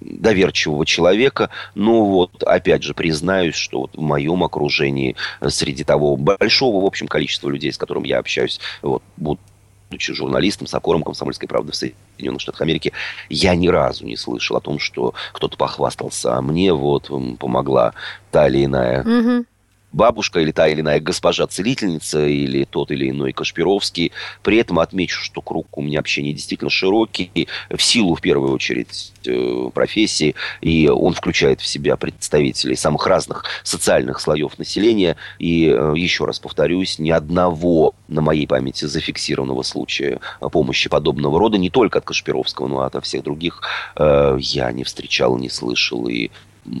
доверчивого 0.00 0.86
человека. 0.86 1.50
Но 1.74 2.04
вот, 2.04 2.42
опять 2.42 2.82
же, 2.82 2.94
признаюсь, 2.94 3.54
что 3.54 3.82
вот 3.82 3.90
в 3.94 4.00
моем 4.00 4.44
окружении, 4.44 5.16
э, 5.40 5.48
среди 5.50 5.84
того 5.84 6.16
большого, 6.16 6.82
в 6.82 6.86
общем, 6.86 7.08
количества 7.08 7.48
людей, 7.48 7.72
с 7.72 7.78
которым 7.78 8.04
я 8.04 8.18
общаюсь, 8.18 8.60
вот, 8.82 9.02
будучи 9.16 10.14
журналистом, 10.14 10.66
сокором 10.66 11.02
комсомольской 11.02 11.48
правды 11.48 11.72
в 11.72 11.76
Соединенных 11.76 12.40
Штатах 12.40 12.62
Америки, 12.62 12.92
я 13.28 13.54
ни 13.54 13.68
разу 13.68 14.06
не 14.06 14.16
слышал 14.16 14.56
о 14.56 14.60
том, 14.60 14.78
что 14.78 15.14
кто-то 15.32 15.56
похвастался, 15.56 16.36
а 16.36 16.42
мне 16.42 16.72
вот 16.72 17.10
помогла 17.38 17.94
та 18.30 18.48
или 18.48 18.64
иная 18.64 19.02
угу 19.02 19.46
бабушка 19.92 20.40
или 20.40 20.52
та 20.52 20.68
или 20.68 20.80
иная 20.80 21.00
госпожа-целительница 21.00 22.26
или 22.26 22.64
тот 22.64 22.90
или 22.90 23.10
иной 23.10 23.32
Кашпировский. 23.32 24.12
При 24.42 24.58
этом 24.58 24.78
отмечу, 24.78 25.20
что 25.20 25.40
круг 25.42 25.76
у 25.76 25.82
меня 25.82 26.00
общения 26.00 26.32
действительно 26.32 26.70
широкий, 26.70 27.48
в 27.70 27.82
силу, 27.82 28.14
в 28.14 28.20
первую 28.20 28.52
очередь, 28.52 29.12
э, 29.26 29.70
профессии, 29.74 30.34
и 30.60 30.88
он 30.88 31.14
включает 31.14 31.60
в 31.60 31.66
себя 31.66 31.96
представителей 31.96 32.76
самых 32.76 33.06
разных 33.06 33.44
социальных 33.62 34.20
слоев 34.20 34.58
населения. 34.58 35.16
И 35.38 35.66
э, 35.66 35.94
еще 35.96 36.24
раз 36.24 36.38
повторюсь, 36.38 36.98
ни 36.98 37.10
одного 37.10 37.94
на 38.08 38.20
моей 38.20 38.46
памяти 38.46 38.84
зафиксированного 38.84 39.62
случая 39.62 40.20
помощи 40.52 40.88
подобного 40.88 41.38
рода, 41.38 41.58
не 41.58 41.70
только 41.70 41.98
от 41.98 42.04
Кашпировского, 42.04 42.68
но 42.68 42.84
и 42.84 42.86
от 42.86 43.04
всех 43.04 43.22
других, 43.22 43.62
э, 43.96 44.36
я 44.40 44.72
не 44.72 44.84
встречал, 44.84 45.36
не 45.36 45.48
слышал. 45.48 46.08
И 46.08 46.30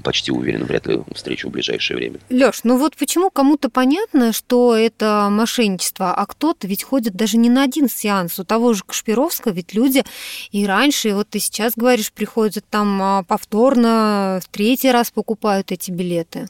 почти 0.02 0.32
уверен, 0.32 0.64
вряд 0.64 0.86
ли 0.86 1.00
встречу 1.14 1.48
в 1.48 1.52
ближайшее 1.52 1.96
время. 1.96 2.18
Лёш, 2.28 2.60
ну 2.64 2.76
вот 2.76 2.96
почему 2.96 3.30
кому-то 3.30 3.70
понятно, 3.70 4.32
что 4.32 4.74
это 4.76 5.28
мошенничество, 5.30 6.14
а 6.14 6.26
кто-то 6.26 6.66
ведь 6.66 6.82
ходит 6.82 7.14
даже 7.14 7.36
не 7.36 7.50
на 7.50 7.64
один 7.64 7.88
сеанс. 7.88 8.38
У 8.38 8.44
того 8.44 8.72
же 8.72 8.82
Кашпировского 8.84 9.52
ведь 9.52 9.74
люди 9.74 10.04
и 10.52 10.66
раньше, 10.66 11.10
и 11.10 11.12
вот 11.12 11.28
ты 11.28 11.38
сейчас 11.38 11.74
говоришь, 11.76 12.12
приходят 12.12 12.64
там 12.68 13.00
а, 13.02 13.22
повторно, 13.22 14.40
в 14.42 14.48
третий 14.48 14.90
раз 14.90 15.10
покупают 15.10 15.72
эти 15.72 15.90
билеты. 15.90 16.48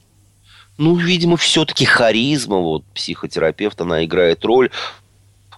Ну, 0.79 0.95
видимо, 0.95 1.37
все-таки 1.37 1.85
харизма, 1.85 2.57
вот 2.57 2.85
психотерапевт, 2.95 3.81
она 3.81 4.05
играет 4.05 4.45
роль. 4.45 4.71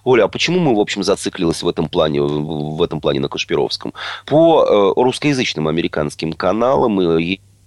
Оля, 0.03 0.25
а 0.25 0.27
почему 0.27 0.59
мы, 0.59 0.75
в 0.75 0.79
общем, 0.79 1.01
зациклились 1.01 1.63
в 1.63 1.67
этом 1.67 1.87
плане, 1.87 2.21
в 2.21 2.81
этом 2.83 2.99
плане 2.99 3.21
на 3.21 3.29
Кашпировском? 3.29 3.93
По 4.25 4.65
э, 4.65 5.01
русскоязычным 5.01 5.69
американским 5.69 6.33
каналам 6.33 6.99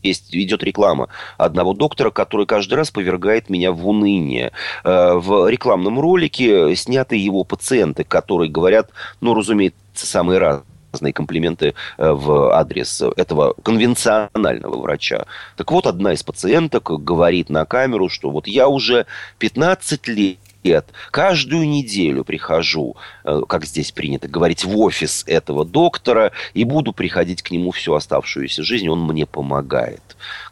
есть, 0.06 0.34
идет 0.34 0.62
реклама 0.62 1.08
одного 1.38 1.72
доктора, 1.72 2.10
который 2.10 2.46
каждый 2.46 2.74
раз 2.74 2.90
повергает 2.90 3.50
меня 3.50 3.72
в 3.72 3.86
уныние. 3.88 4.52
Э, 4.84 5.14
в 5.14 5.48
рекламном 5.48 6.00
ролике 6.00 6.74
сняты 6.76 7.16
его 7.16 7.44
пациенты, 7.44 8.04
которые 8.04 8.50
говорят, 8.50 8.90
ну, 9.20 9.34
разумеется, 9.34 9.76
самые 9.94 10.38
разные 10.38 10.76
разные 10.96 11.12
комплименты 11.12 11.74
э, 11.98 12.10
в 12.10 12.54
адрес 12.54 13.02
этого 13.16 13.54
конвенционального 13.62 14.80
врача. 14.80 15.26
Так 15.56 15.70
вот, 15.70 15.86
одна 15.86 16.14
из 16.14 16.22
пациенток 16.22 16.90
говорит 17.04 17.50
на 17.50 17.66
камеру, 17.66 18.08
что 18.08 18.30
вот 18.30 18.46
я 18.46 18.68
уже 18.68 19.04
15 19.38 20.08
лет 20.08 20.38
лет, 20.66 20.86
каждую 21.10 21.68
неделю 21.68 22.24
прихожу, 22.24 22.96
э, 23.24 23.42
как 23.48 23.64
здесь 23.64 23.92
принято 23.92 24.28
говорить, 24.28 24.64
в 24.64 24.78
офис 24.78 25.24
этого 25.26 25.64
доктора 25.64 26.32
и 26.54 26.64
буду 26.64 26.92
приходить 26.92 27.42
к 27.42 27.50
нему 27.50 27.70
всю 27.70 27.94
оставшуюся 27.94 28.62
жизнь, 28.62 28.88
он 28.88 29.06
мне 29.06 29.26
помогает. 29.26 30.02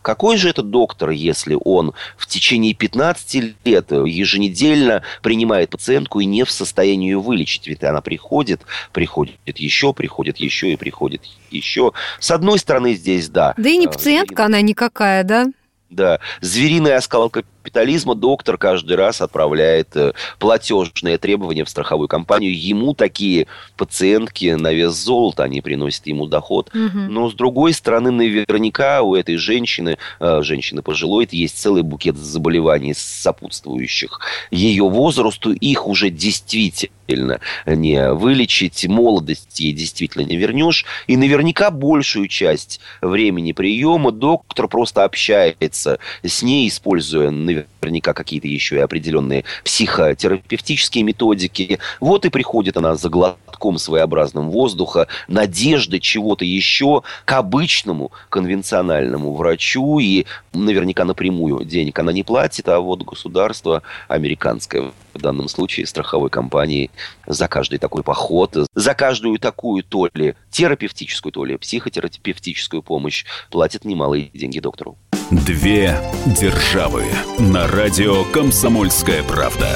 Какой 0.02 0.36
же 0.36 0.50
это 0.50 0.62
доктор, 0.62 1.10
если 1.10 1.56
он 1.64 1.94
в 2.16 2.26
течение 2.26 2.74
15 2.74 3.56
лет 3.64 3.90
еженедельно 3.90 5.02
принимает 5.22 5.70
пациентку 5.70 6.20
и 6.20 6.26
не 6.26 6.44
в 6.44 6.50
состоянии 6.50 7.10
ее 7.10 7.20
вылечить? 7.20 7.66
Ведь 7.66 7.82
она 7.82 8.00
приходит, 8.00 8.60
приходит 8.92 9.58
еще, 9.58 9.92
приходит 9.92 10.38
еще 10.38 10.72
и 10.72 10.76
приходит 10.76 11.22
еще. 11.50 11.92
С 12.20 12.30
одной 12.30 12.58
стороны, 12.58 12.94
здесь 12.94 13.28
да. 13.28 13.54
Да 13.56 13.68
и 13.68 13.76
не 13.76 13.86
э, 13.86 13.90
пациентка 13.90 14.44
она 14.44 14.60
никакая, 14.60 15.24
да? 15.24 15.46
Да, 15.90 16.20
звериный 16.40 16.94
оскал 16.96 17.30
капитализма 17.64 18.14
доктор 18.14 18.58
каждый 18.58 18.94
раз 18.94 19.22
отправляет 19.22 19.96
э, 19.96 20.12
платежные 20.38 21.16
требования 21.16 21.64
в 21.64 21.70
страховую 21.70 22.08
компанию. 22.08 22.54
Ему 22.54 22.92
такие 22.92 23.46
пациентки 23.78 24.52
на 24.52 24.70
вес 24.70 24.92
золота, 24.92 25.44
они 25.44 25.62
приносят 25.62 26.06
ему 26.06 26.26
доход. 26.26 26.68
Угу. 26.74 26.98
Но 27.08 27.30
с 27.30 27.34
другой 27.34 27.72
стороны, 27.72 28.10
наверняка 28.10 29.00
у 29.00 29.14
этой 29.14 29.36
женщины, 29.36 29.96
э, 30.20 30.42
женщины 30.42 30.82
пожилой, 30.82 31.26
есть 31.30 31.58
целый 31.58 31.82
букет 31.82 32.18
заболеваний 32.18 32.92
сопутствующих 32.92 34.20
ее 34.50 34.84
возрасту. 34.84 35.52
Их 35.52 35.86
уже 35.86 36.10
действительно 36.10 37.40
не 37.66 38.12
вылечить, 38.12 38.86
молодость 38.86 39.58
ей 39.58 39.72
действительно 39.72 40.22
не 40.22 40.36
вернешь. 40.36 40.84
И 41.06 41.16
наверняка 41.16 41.70
большую 41.70 42.28
часть 42.28 42.80
времени 43.00 43.52
приема 43.52 44.12
доктор 44.12 44.68
просто 44.68 45.04
общается 45.04 45.98
с 46.22 46.42
ней, 46.42 46.68
используя 46.68 47.30
наверняка 47.54 48.12
какие-то 48.12 48.48
еще 48.48 48.76
и 48.76 48.80
определенные 48.80 49.44
психотерапевтические 49.64 51.04
методики. 51.04 51.78
Вот 52.00 52.24
и 52.24 52.30
приходит 52.30 52.76
она 52.76 52.96
за 52.96 53.08
глотком 53.08 53.78
своеобразным 53.78 54.50
воздуха, 54.50 55.06
надежды 55.28 56.00
чего-то 56.00 56.44
еще 56.44 57.02
к 57.24 57.32
обычному 57.32 58.12
конвенциональному 58.30 59.34
врачу. 59.34 59.98
И 59.98 60.26
наверняка 60.52 61.04
напрямую 61.04 61.64
денег 61.64 61.98
она 61.98 62.12
не 62.12 62.22
платит, 62.22 62.68
а 62.68 62.80
вот 62.80 63.02
государство 63.02 63.82
американское, 64.08 64.92
в 65.12 65.20
данном 65.20 65.48
случае 65.48 65.86
страховой 65.86 66.30
компании, 66.30 66.90
за 67.26 67.48
каждый 67.48 67.78
такой 67.78 68.02
поход, 68.02 68.68
за 68.74 68.94
каждую 68.94 69.38
такую 69.38 69.82
то 69.82 70.08
ли 70.14 70.34
терапевтическую, 70.50 71.32
то 71.32 71.44
ли 71.44 71.56
психотерапевтическую 71.56 72.82
помощь 72.82 73.24
платит 73.50 73.84
немалые 73.84 74.30
деньги 74.32 74.60
доктору. 74.60 74.96
Две 75.42 76.00
державы 76.26 77.02
на 77.40 77.66
радио 77.66 78.22
«Комсомольская 78.26 79.24
правда». 79.24 79.68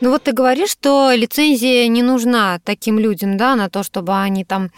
Ну 0.00 0.10
вот 0.10 0.22
ты 0.22 0.32
говоришь, 0.32 0.70
что 0.70 1.12
лицензия 1.12 1.86
не 1.88 2.02
нужна 2.02 2.58
таким 2.64 2.98
людям, 2.98 3.36
да, 3.36 3.54
на 3.54 3.68
то, 3.68 3.82
чтобы 3.82 4.18
они 4.18 4.46
там 4.46 4.70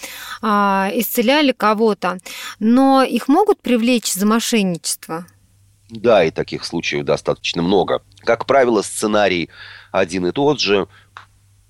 а, 0.42 0.90
исцеляли 0.92 1.52
кого-то, 1.52 2.18
но 2.58 3.04
их 3.04 3.28
могут 3.28 3.62
привлечь 3.62 4.12
за 4.12 4.26
мошенничество? 4.26 5.26
Да, 5.90 6.24
и 6.24 6.32
таких 6.32 6.64
случаев 6.64 7.04
достаточно 7.04 7.62
много. 7.62 8.02
Как 8.24 8.46
правило, 8.46 8.82
сценарий 8.82 9.48
один 9.92 10.26
и 10.26 10.32
тот 10.32 10.58
же 10.58 10.88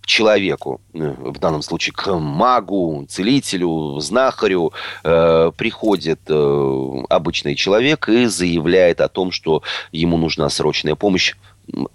человеку, 0.06 0.80
э, 0.94 1.14
в 1.18 1.38
данном 1.38 1.60
случае 1.60 1.92
к 1.92 2.14
магу, 2.18 3.04
целителю, 3.08 4.00
знахарю, 4.00 4.72
э, 5.04 5.52
приходит 5.56 6.20
э, 6.28 7.02
обычный 7.10 7.54
человек 7.54 8.08
и 8.08 8.24
заявляет 8.26 9.02
о 9.02 9.08
том, 9.08 9.32
что 9.32 9.62
ему 9.92 10.16
нужна 10.16 10.48
срочная 10.48 10.94
помощь 10.94 11.34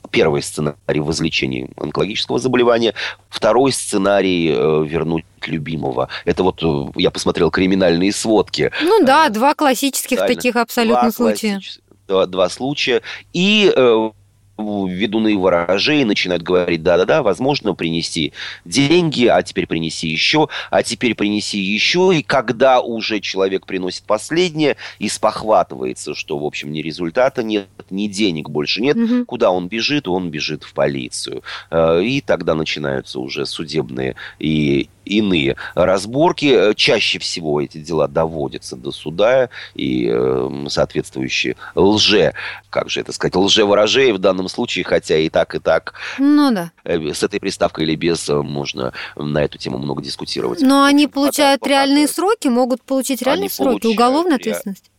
первый 0.09 0.41
сценарий 0.41 0.99
в 0.99 1.09
излечении 1.11 1.69
онкологического 1.77 2.39
заболевания, 2.39 2.93
второй 3.29 3.71
сценарий 3.71 4.49
э, 4.51 4.85
вернуть 4.85 5.25
любимого. 5.45 6.09
Это 6.25 6.43
вот 6.43 6.61
э, 6.61 6.91
я 6.99 7.09
посмотрел 7.11 7.49
криминальные 7.49 8.11
сводки. 8.11 8.71
Ну 8.81 9.05
да, 9.05 9.29
два 9.29 9.53
классических 9.53 10.19
таких 10.19 10.55
абсолютно 10.55 11.11
случая. 11.11 11.53
Классич... 11.53 11.79
Два, 12.07 12.25
два 12.25 12.49
случая. 12.49 13.01
И 13.31 13.71
э, 13.73 14.11
ведуны 14.87 15.37
ворожей 15.37 16.03
начинают 16.03 16.43
говорить, 16.43 16.83
да-да-да, 16.83 17.23
возможно, 17.23 17.73
принести 17.73 18.33
деньги, 18.65 19.25
а 19.25 19.41
теперь 19.43 19.67
принеси 19.67 20.07
еще, 20.07 20.47
а 20.69 20.83
теперь 20.83 21.15
принеси 21.15 21.59
еще. 21.59 22.11
И 22.13 22.23
когда 22.23 22.81
уже 22.81 23.19
человек 23.19 23.65
приносит 23.65 24.03
последнее 24.03 24.77
и 24.99 25.09
спохватывается, 25.09 26.15
что, 26.15 26.37
в 26.37 26.45
общем, 26.45 26.71
ни 26.71 26.81
результата 26.81 27.43
нет, 27.43 27.67
ни 27.89 28.07
денег 28.07 28.49
больше 28.49 28.81
нет, 28.81 28.97
угу. 28.97 29.25
куда 29.25 29.51
он 29.51 29.67
бежит? 29.67 30.07
Он 30.07 30.29
бежит 30.29 30.63
в 30.63 30.73
полицию. 30.73 31.43
Э, 31.69 32.01
и 32.03 32.21
тогда 32.21 32.55
начинаются 32.55 33.19
уже 33.19 33.45
судебные 33.45 34.15
и 34.39 34.89
иные 35.11 35.57
разборки. 35.75 36.73
Чаще 36.75 37.19
всего 37.19 37.61
эти 37.61 37.77
дела 37.77 38.07
доводятся 38.07 38.75
до 38.75 38.91
суда, 38.91 39.49
и 39.75 40.09
э, 40.11 40.65
соответствующие 40.69 41.55
лже, 41.75 42.33
как 42.69 42.89
же 42.89 43.01
это 43.01 43.11
сказать, 43.11 43.35
лжеворожеи 43.35 44.11
в 44.11 44.19
данном 44.19 44.47
случае, 44.47 44.85
хотя 44.85 45.17
и 45.17 45.29
так, 45.29 45.55
и 45.55 45.59
так. 45.59 45.93
Ну 46.17 46.51
да. 46.51 46.71
Э, 46.83 47.13
с 47.13 47.23
этой 47.23 47.39
приставкой 47.39 47.85
или 47.85 47.95
без 47.95 48.29
э, 48.29 48.41
можно 48.41 48.93
на 49.15 49.43
эту 49.43 49.57
тему 49.57 49.77
много 49.77 50.01
дискутировать. 50.01 50.61
Но 50.61 50.83
они 50.83 51.07
получают 51.07 51.65
реальные 51.67 52.07
сроки, 52.07 52.47
могут 52.47 52.81
получить 52.83 53.21
реальные 53.21 53.49
сроки, 53.49 53.87
уголовная 53.87 54.37
ответственность 54.37 54.91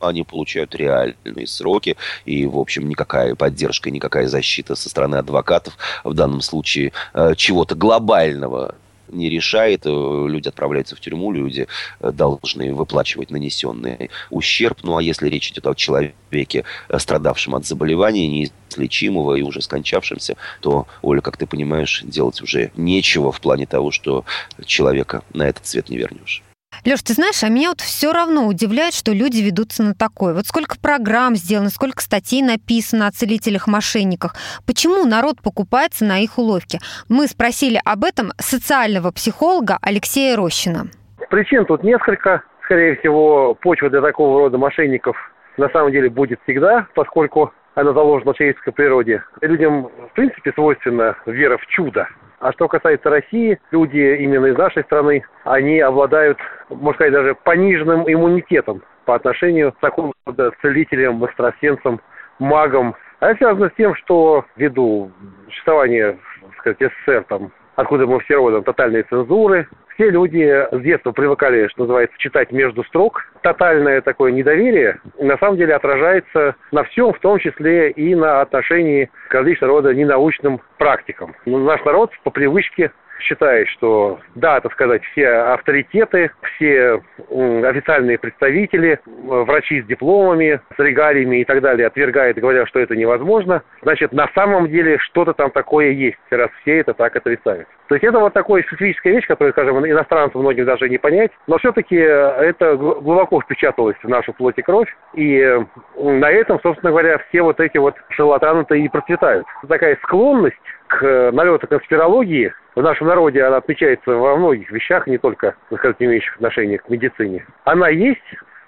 они 0.00 0.22
получают 0.22 0.74
реальные 0.74 1.46
сроки, 1.46 1.96
и, 2.24 2.46
в 2.46 2.58
общем, 2.58 2.88
никакая 2.88 3.34
поддержка, 3.34 3.90
никакая 3.90 4.28
защита 4.28 4.74
со 4.74 4.88
стороны 4.88 5.16
адвокатов 5.16 5.76
в 6.04 6.14
данном 6.14 6.40
случае 6.40 6.92
э, 7.14 7.34
чего-то 7.36 7.74
глобального 7.74 8.76
не 9.10 9.28
решает, 9.30 9.82
э, 9.84 9.90
люди 9.90 10.48
отправляются 10.48 10.96
в 10.96 11.00
тюрьму, 11.00 11.32
люди 11.32 11.66
э, 12.00 12.12
должны 12.12 12.74
выплачивать 12.74 13.30
нанесенный 13.30 14.10
ущерб. 14.30 14.78
Ну 14.82 14.96
а 14.96 15.02
если 15.02 15.28
речь 15.28 15.50
идет 15.50 15.66
о 15.66 15.74
человеке, 15.74 16.64
э, 16.88 16.98
страдавшем 16.98 17.54
от 17.54 17.66
заболевания 17.66 18.28
неизлечимого 18.28 19.34
и 19.34 19.42
уже 19.42 19.60
скончавшемся, 19.62 20.36
то, 20.60 20.86
Оля, 21.02 21.20
как 21.20 21.36
ты 21.36 21.46
понимаешь, 21.46 22.02
делать 22.04 22.40
уже 22.42 22.70
нечего 22.76 23.32
в 23.32 23.40
плане 23.40 23.66
того, 23.66 23.90
что 23.90 24.24
человека 24.64 25.22
на 25.32 25.48
этот 25.48 25.66
свет 25.66 25.88
не 25.88 25.96
вернешь. 25.96 26.42
Леш, 26.84 27.02
ты 27.02 27.14
знаешь, 27.14 27.42
а 27.42 27.48
меня 27.48 27.70
вот 27.70 27.80
все 27.80 28.12
равно 28.12 28.46
удивляет, 28.46 28.94
что 28.94 29.12
люди 29.12 29.40
ведутся 29.40 29.82
на 29.82 29.94
такое. 29.94 30.34
Вот 30.34 30.46
сколько 30.46 30.76
программ 30.80 31.34
сделано, 31.34 31.70
сколько 31.70 32.02
статей 32.02 32.42
написано 32.42 33.06
о 33.06 33.10
целителях-мошенниках. 33.10 34.34
Почему 34.66 35.04
народ 35.04 35.42
покупается 35.42 36.04
на 36.04 36.20
их 36.20 36.38
уловки? 36.38 36.78
Мы 37.08 37.26
спросили 37.26 37.80
об 37.84 38.04
этом 38.04 38.32
социального 38.38 39.10
психолога 39.10 39.78
Алексея 39.82 40.36
Рощина. 40.36 40.86
Причин 41.30 41.66
тут 41.66 41.82
несколько. 41.82 42.42
Скорее 42.64 42.96
всего, 42.96 43.54
почва 43.54 43.90
для 43.90 44.00
такого 44.00 44.40
рода 44.40 44.58
мошенников 44.58 45.16
на 45.56 45.68
самом 45.70 45.90
деле 45.90 46.10
будет 46.10 46.38
всегда, 46.44 46.86
поскольку 46.94 47.52
она 47.74 47.92
заложена 47.92 48.32
в 48.32 48.36
человеческой 48.36 48.72
природе. 48.72 49.22
Людям, 49.40 49.84
в 50.10 50.12
принципе, 50.14 50.52
свойственна 50.52 51.16
вера 51.26 51.58
в 51.58 51.66
чудо. 51.66 52.08
А 52.40 52.52
что 52.52 52.68
касается 52.68 53.10
России, 53.10 53.58
люди 53.72 54.16
именно 54.20 54.46
из 54.46 54.56
нашей 54.56 54.84
страны, 54.84 55.24
они 55.44 55.80
обладают, 55.80 56.38
можно 56.68 56.94
сказать, 56.94 57.12
даже 57.12 57.34
пониженным 57.34 58.04
иммунитетом 58.06 58.82
по 59.04 59.16
отношению 59.16 59.72
к 59.72 59.78
такому 59.80 60.12
рода 60.24 60.52
целителям, 60.62 61.24
экстрасенсам, 61.24 62.00
магам. 62.38 62.94
А 63.20 63.30
это 63.30 63.38
связано 63.38 63.70
с 63.70 63.74
тем, 63.76 63.94
что 63.96 64.44
ввиду 64.54 65.10
существования, 65.46 66.18
так 66.42 66.58
сказать, 66.58 66.92
СССР, 67.06 67.24
там, 67.28 67.50
откуда 67.78 68.06
мы 68.06 68.18
все 68.20 68.34
родом, 68.34 68.64
тотальной 68.64 69.04
цензуры, 69.04 69.68
все 69.94 70.10
люди 70.10 70.66
с 70.72 70.80
детства 70.80 71.12
привыкали, 71.12 71.68
что 71.68 71.82
называется, 71.82 72.16
читать 72.18 72.50
между 72.50 72.82
строк. 72.84 73.22
Тотальное 73.42 74.00
такое 74.00 74.32
недоверие 74.32 75.00
на 75.20 75.38
самом 75.38 75.56
деле 75.56 75.74
отражается 75.74 76.56
на 76.72 76.82
всем, 76.84 77.12
в 77.12 77.20
том 77.20 77.38
числе 77.38 77.92
и 77.92 78.16
на 78.16 78.40
отношении 78.40 79.08
к 79.28 79.34
различного 79.34 79.74
рода 79.74 79.94
ненаучным 79.94 80.60
практикам. 80.76 81.36
Наш 81.46 81.84
народ 81.84 82.10
по 82.24 82.30
привычке 82.30 82.90
считает, 83.20 83.68
что 83.68 84.18
да, 84.34 84.60
так 84.60 84.72
сказать, 84.72 85.02
все 85.12 85.28
авторитеты, 85.28 86.30
все 86.54 87.00
официальные 87.28 88.18
представители, 88.18 89.00
врачи 89.04 89.82
с 89.82 89.86
дипломами, 89.86 90.60
с 90.76 90.78
регалиями 90.78 91.40
и 91.40 91.44
так 91.44 91.60
далее 91.60 91.86
отвергают, 91.86 92.38
говоря, 92.38 92.66
что 92.66 92.80
это 92.80 92.96
невозможно, 92.96 93.62
значит, 93.82 94.12
на 94.12 94.28
самом 94.34 94.68
деле 94.68 94.98
что-то 94.98 95.32
там 95.32 95.50
такое 95.50 95.90
есть, 95.90 96.18
раз 96.30 96.50
все 96.62 96.78
это 96.78 96.94
так 96.94 97.16
отрицают. 97.16 97.68
То 97.88 97.94
есть 97.94 98.04
это 98.04 98.18
вот 98.18 98.34
такая 98.34 98.62
специфическая 98.62 99.14
вещь, 99.14 99.26
которую, 99.26 99.52
скажем, 99.52 99.78
иностранцам 99.86 100.42
многим 100.42 100.66
даже 100.66 100.88
не 100.88 100.98
понять, 100.98 101.30
но 101.46 101.56
все-таки 101.58 101.96
это 101.96 102.76
глубоко 102.76 103.40
впечаталось 103.40 103.96
в 104.02 104.08
нашу 104.08 104.34
плоть 104.34 104.58
и 104.58 104.62
кровь, 104.62 104.94
и 105.14 105.58
на 105.96 106.30
этом, 106.30 106.60
собственно 106.60 106.90
говоря, 106.90 107.18
все 107.28 107.42
вот 107.42 107.60
эти 107.60 107.78
вот 107.78 107.94
шарлатаны-то 108.10 108.74
и 108.74 108.88
процветают. 108.88 109.46
Такая 109.66 109.96
склонность 110.02 110.56
к 110.88 111.30
налету 111.32 111.66
конспирологии 111.66 112.52
в 112.74 112.82
нашем 112.82 113.08
народе 113.08 113.42
она 113.42 113.58
отмечается 113.58 114.10
во 114.10 114.36
многих 114.36 114.70
вещах, 114.70 115.06
не 115.06 115.18
только, 115.18 115.54
так 115.70 115.78
сказать, 115.78 115.96
имеющих 116.00 116.34
отношение 116.36 116.78
к 116.78 116.88
медицине. 116.88 117.46
Она 117.64 117.88
есть, 117.88 118.20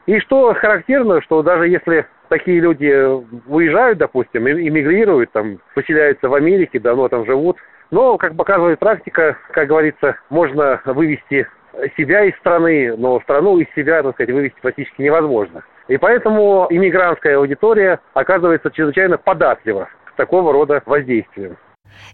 и 0.06 0.18
что 0.20 0.52
характерно, 0.54 1.22
что 1.22 1.42
даже 1.42 1.68
если 1.68 2.06
такие 2.28 2.60
люди 2.60 2.92
выезжают, 3.48 3.98
допустим, 3.98 4.48
эмигрируют, 4.48 5.32
там, 5.32 5.58
поселяются 5.74 6.28
в 6.28 6.34
Америке, 6.34 6.78
давно 6.78 7.08
там 7.08 7.26
живут. 7.26 7.56
Но, 7.90 8.16
как 8.18 8.36
показывает 8.36 8.78
практика, 8.78 9.36
как 9.52 9.68
говорится, 9.68 10.16
можно 10.28 10.80
вывести 10.84 11.46
себя 11.96 12.24
из 12.24 12.36
страны, 12.36 12.96
но 12.96 13.20
страну 13.20 13.58
из 13.58 13.66
себя, 13.74 14.02
так 14.02 14.14
сказать, 14.14 14.32
вывести 14.32 14.58
практически 14.60 15.02
невозможно. 15.02 15.62
И 15.88 15.96
поэтому 15.96 16.66
иммигрантская 16.70 17.36
аудитория 17.36 17.98
оказывается 18.14 18.70
чрезвычайно 18.70 19.18
податлива 19.18 19.88
к 20.04 20.12
такого 20.12 20.52
рода 20.52 20.82
воздействиям. 20.86 21.56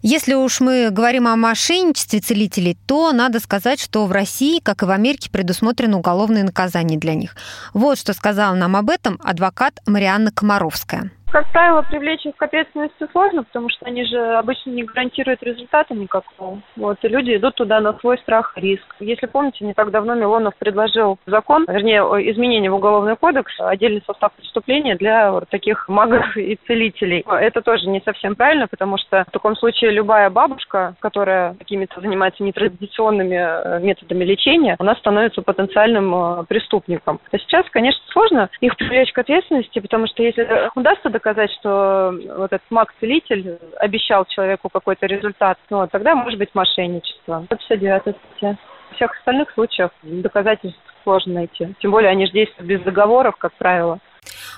Если 0.02 0.34
уж 0.34 0.60
мы 0.60 0.90
говорим 0.90 1.26
о 1.26 1.36
мошенничестве 1.36 2.20
целителей, 2.20 2.76
то 2.86 3.12
надо 3.12 3.40
сказать, 3.40 3.80
что 3.80 4.06
в 4.06 4.12
России, 4.12 4.60
как 4.60 4.82
и 4.82 4.86
в 4.86 4.90
Америке, 4.90 5.30
предусмотрено 5.30 5.98
уголовное 5.98 6.44
наказание 6.44 6.98
для 6.98 7.14
них. 7.14 7.36
Вот 7.72 7.98
что 7.98 8.12
сказала 8.12 8.54
нам 8.54 8.76
об 8.76 8.90
этом 8.90 9.18
адвокат 9.22 9.80
Марианна 9.86 10.30
Комаровская. 10.30 11.10
Как 11.30 11.50
правило, 11.52 11.82
привлечь 11.82 12.24
их 12.24 12.36
к 12.36 12.42
ответственности 12.42 13.06
сложно, 13.10 13.42
потому 13.42 13.68
что 13.68 13.84
они 13.86 14.04
же 14.04 14.36
обычно 14.36 14.70
не 14.70 14.84
гарантируют 14.84 15.42
результата 15.42 15.92
никакого. 15.92 16.60
Вот, 16.76 16.98
и 17.02 17.08
люди 17.08 17.36
идут 17.36 17.56
туда 17.56 17.80
на 17.80 17.92
свой 17.98 18.16
страх 18.18 18.52
и 18.56 18.60
риск. 18.60 18.94
Если 19.00 19.26
помните, 19.26 19.64
не 19.64 19.74
так 19.74 19.90
давно 19.90 20.14
Милонов 20.14 20.54
предложил 20.56 21.18
закон, 21.26 21.66
вернее, 21.68 22.00
изменение 22.30 22.70
в 22.70 22.76
Уголовный 22.76 23.16
кодекс, 23.16 23.52
отдельный 23.58 24.02
состав 24.06 24.32
преступления 24.34 24.94
для 24.94 25.40
таких 25.50 25.88
магов 25.88 26.36
и 26.36 26.58
целителей. 26.66 27.24
Это 27.28 27.60
тоже 27.60 27.88
не 27.88 28.00
совсем 28.04 28.36
правильно, 28.36 28.68
потому 28.68 28.96
что 28.96 29.24
в 29.26 29.30
таком 29.32 29.56
случае 29.56 29.90
любая 29.90 30.30
бабушка, 30.30 30.94
которая 31.00 31.54
какими-то 31.54 32.00
занимается 32.00 32.44
нетрадиционными 32.44 33.36
э, 33.36 33.80
методами 33.80 34.24
лечения, 34.24 34.76
она 34.78 34.94
становится 34.94 35.42
потенциальным 35.42 36.14
э, 36.14 36.44
преступником. 36.44 37.20
А 37.32 37.38
сейчас, 37.38 37.66
конечно, 37.70 38.00
сложно 38.10 38.48
их 38.60 38.76
привлечь 38.76 39.12
к 39.12 39.18
ответственности, 39.18 39.80
потому 39.80 40.06
что 40.06 40.22
если 40.22 40.70
удастся 40.74 41.10
доказать, 41.16 41.50
что 41.52 42.14
вот 42.36 42.52
этот 42.52 42.70
маг-целитель 42.70 43.58
обещал 43.78 44.26
человеку 44.26 44.68
какой-то 44.68 45.06
результат, 45.06 45.58
ну, 45.70 45.86
тогда 45.86 46.14
может 46.14 46.38
быть 46.38 46.54
мошенничество. 46.54 47.42
159 47.46 48.16
статья. 48.16 48.56
В 48.90 48.94
всех 48.94 49.16
остальных 49.18 49.50
случаях 49.52 49.90
доказательств 50.02 50.80
сложно 51.02 51.34
найти. 51.34 51.74
Тем 51.80 51.90
более 51.90 52.10
они 52.10 52.26
же 52.26 52.32
действуют 52.32 52.68
без 52.68 52.80
договоров, 52.82 53.36
как 53.36 53.52
правило. 53.54 53.98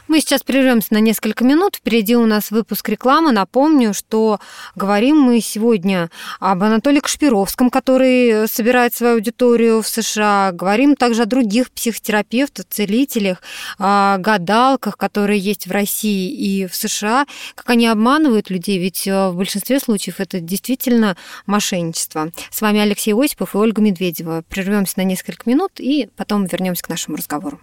Мы 0.09 0.21
сейчас 0.21 0.43
прервемся 0.43 0.95
на 0.95 0.99
несколько 0.99 1.45
минут. 1.45 1.77
Впереди 1.77 2.17
у 2.17 2.27
нас 2.27 2.51
выпуск 2.51 2.89
рекламы. 2.89 3.33
Напомню, 3.33 3.93
что 3.93 4.41
говорим 4.75 5.19
мы 5.19 5.41
сегодня 5.41 6.11
об 6.41 6.63
Анатолии 6.63 7.01
Кашпировском, 7.01 7.71
который 7.71 8.49
собирает 8.49 8.95
свою 8.95 9.15
аудиторию 9.15 9.83
в 9.83 9.89
США. 9.89 10.53
Говорим 10.53 10.97
также 10.97 11.23
о 11.23 11.27
других 11.27 11.71
психотерапевтах, 11.71 12.67
целителях, 12.71 13.43
гадалках, 13.79 14.97
которые 14.97 15.39
есть 15.39 15.67
в 15.67 15.71
России 15.71 16.31
и 16.31 16.67
в 16.67 16.75
США. 16.75 17.27
Как 17.55 17.71
они 17.71 17.87
обманывают 17.87 18.51
людей, 18.51 18.79
ведь 18.79 19.07
э, 19.07 19.29
в 19.29 19.37
большинстве 19.37 19.81
случаев 19.81 20.21
это 20.21 20.41
действительно 20.41 21.17
мошенничество. 21.47 22.31
С 22.51 22.61
вами 22.61 22.81
Алексей 22.81 23.15
Осипов 23.15 23.55
и 23.55 23.59
Ольга 23.59 23.83
Медведева. 23.83 24.43
Прервемся 24.49 24.95
на 24.97 25.03
несколько 25.03 25.49
минут 25.49 25.73
и 25.79 26.09
потом 26.17 26.47
вернемся 26.47 26.83
к 26.83 26.89
нашему 26.89 27.17
разговору. 27.17 27.61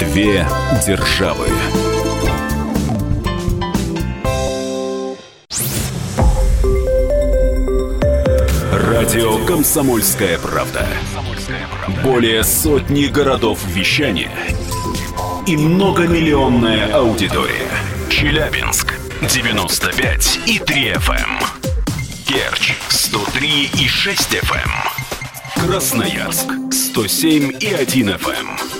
Две 0.00 0.48
державы. 0.86 1.46
Радио 8.72 9.44
Комсомольская 9.44 10.38
правда". 10.38 10.86
Более 12.02 12.42
сотни 12.44 13.04
городов 13.08 13.58
вещания 13.66 14.32
и 15.46 15.56
многомиллионная 15.56 16.94
аудитория. 16.94 17.68
Челябинск 18.08 18.94
95 19.20 20.40
и 20.46 20.58
3 20.58 20.92
FM. 20.92 21.44
Керчь 22.26 22.74
103 22.88 23.70
и 23.78 23.86
6 23.86 24.34
FM. 24.34 24.70
Эм. 25.56 25.66
Красноярск 25.66 26.50
107 26.72 27.52
и 27.60 27.74
1 27.74 28.08
FM. 28.08 28.79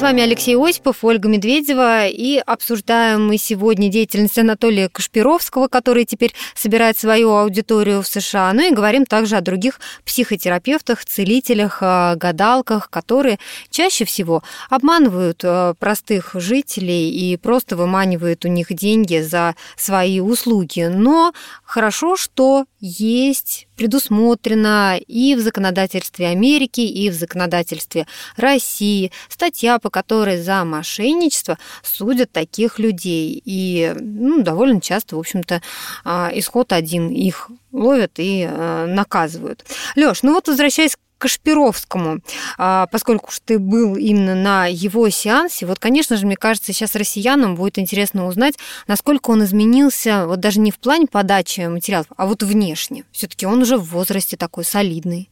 Вами 0.00 0.22
Алексей 0.22 0.56
Осипов, 0.56 1.04
Ольга 1.04 1.28
Медведева, 1.28 2.08
и 2.08 2.38
обсуждаем 2.38 3.26
мы 3.26 3.38
сегодня 3.38 3.88
деятельность 3.88 4.38
Анатолия 4.38 4.88
Кашпировского, 4.88 5.68
который 5.68 6.04
теперь 6.04 6.34
собирает 6.54 6.98
свою 6.98 7.30
аудиторию 7.30 8.02
в 8.02 8.06
США, 8.08 8.52
ну 8.54 8.68
и 8.68 8.74
говорим 8.74 9.06
также 9.06 9.36
о 9.36 9.40
других 9.40 9.78
психотерапевтах, 10.04 11.04
целителях, 11.04 11.78
э, 11.80 12.16
гадалках, 12.16 12.90
которые 12.90 13.38
чаще 13.70 14.04
всего 14.04 14.42
обманывают 14.68 15.44
э, 15.44 15.74
простых 15.78 16.32
жителей 16.34 17.10
и 17.10 17.36
просто 17.36 17.76
выманивают 17.76 18.44
у 18.44 18.48
них 18.48 18.74
деньги 18.74 19.20
за 19.20 19.54
свои 19.76 20.20
услуги. 20.20 20.90
Но 20.92 21.32
хорошо, 21.62 22.16
что 22.16 22.64
есть 22.80 23.68
предусмотрено 23.76 24.98
и 25.06 25.34
в 25.34 25.40
законодательстве 25.40 26.28
Америки, 26.28 26.80
и 26.80 27.10
в 27.10 27.14
законодательстве 27.14 28.06
России 28.36 29.10
статья, 29.28 29.78
по 29.84 29.90
которой 29.90 30.40
за 30.40 30.64
мошенничество 30.64 31.58
судят 31.82 32.32
таких 32.32 32.78
людей. 32.78 33.42
И 33.44 33.92
ну, 34.00 34.42
довольно 34.42 34.80
часто, 34.80 35.16
в 35.16 35.18
общем-то, 35.18 35.60
а, 36.06 36.30
исход 36.32 36.72
один. 36.72 37.10
Их 37.10 37.50
ловят 37.70 38.12
и 38.16 38.48
э, 38.50 38.86
наказывают. 38.86 39.66
Лёш, 39.94 40.22
ну 40.22 40.32
вот 40.32 40.48
возвращаясь 40.48 40.96
Кашпировскому, 41.18 42.20
а, 42.56 42.86
поскольку 42.86 43.28
уж 43.28 43.40
ты 43.44 43.58
был 43.58 43.96
именно 43.96 44.34
на 44.34 44.68
его 44.68 45.10
сеансе, 45.10 45.66
вот, 45.66 45.78
конечно 45.78 46.16
же, 46.16 46.24
мне 46.24 46.36
кажется, 46.36 46.72
сейчас 46.72 46.94
россиянам 46.94 47.54
будет 47.54 47.78
интересно 47.78 48.26
узнать, 48.26 48.54
насколько 48.86 49.32
он 49.32 49.44
изменился, 49.44 50.26
вот 50.26 50.40
даже 50.40 50.60
не 50.60 50.70
в 50.70 50.78
плане 50.78 51.06
подачи 51.06 51.60
материалов, 51.60 52.06
а 52.16 52.24
вот 52.24 52.42
внешне. 52.42 53.04
Все-таки 53.12 53.44
он 53.44 53.60
уже 53.60 53.76
в 53.76 53.84
возрасте 53.90 54.38
такой 54.38 54.64
солидный. 54.64 55.28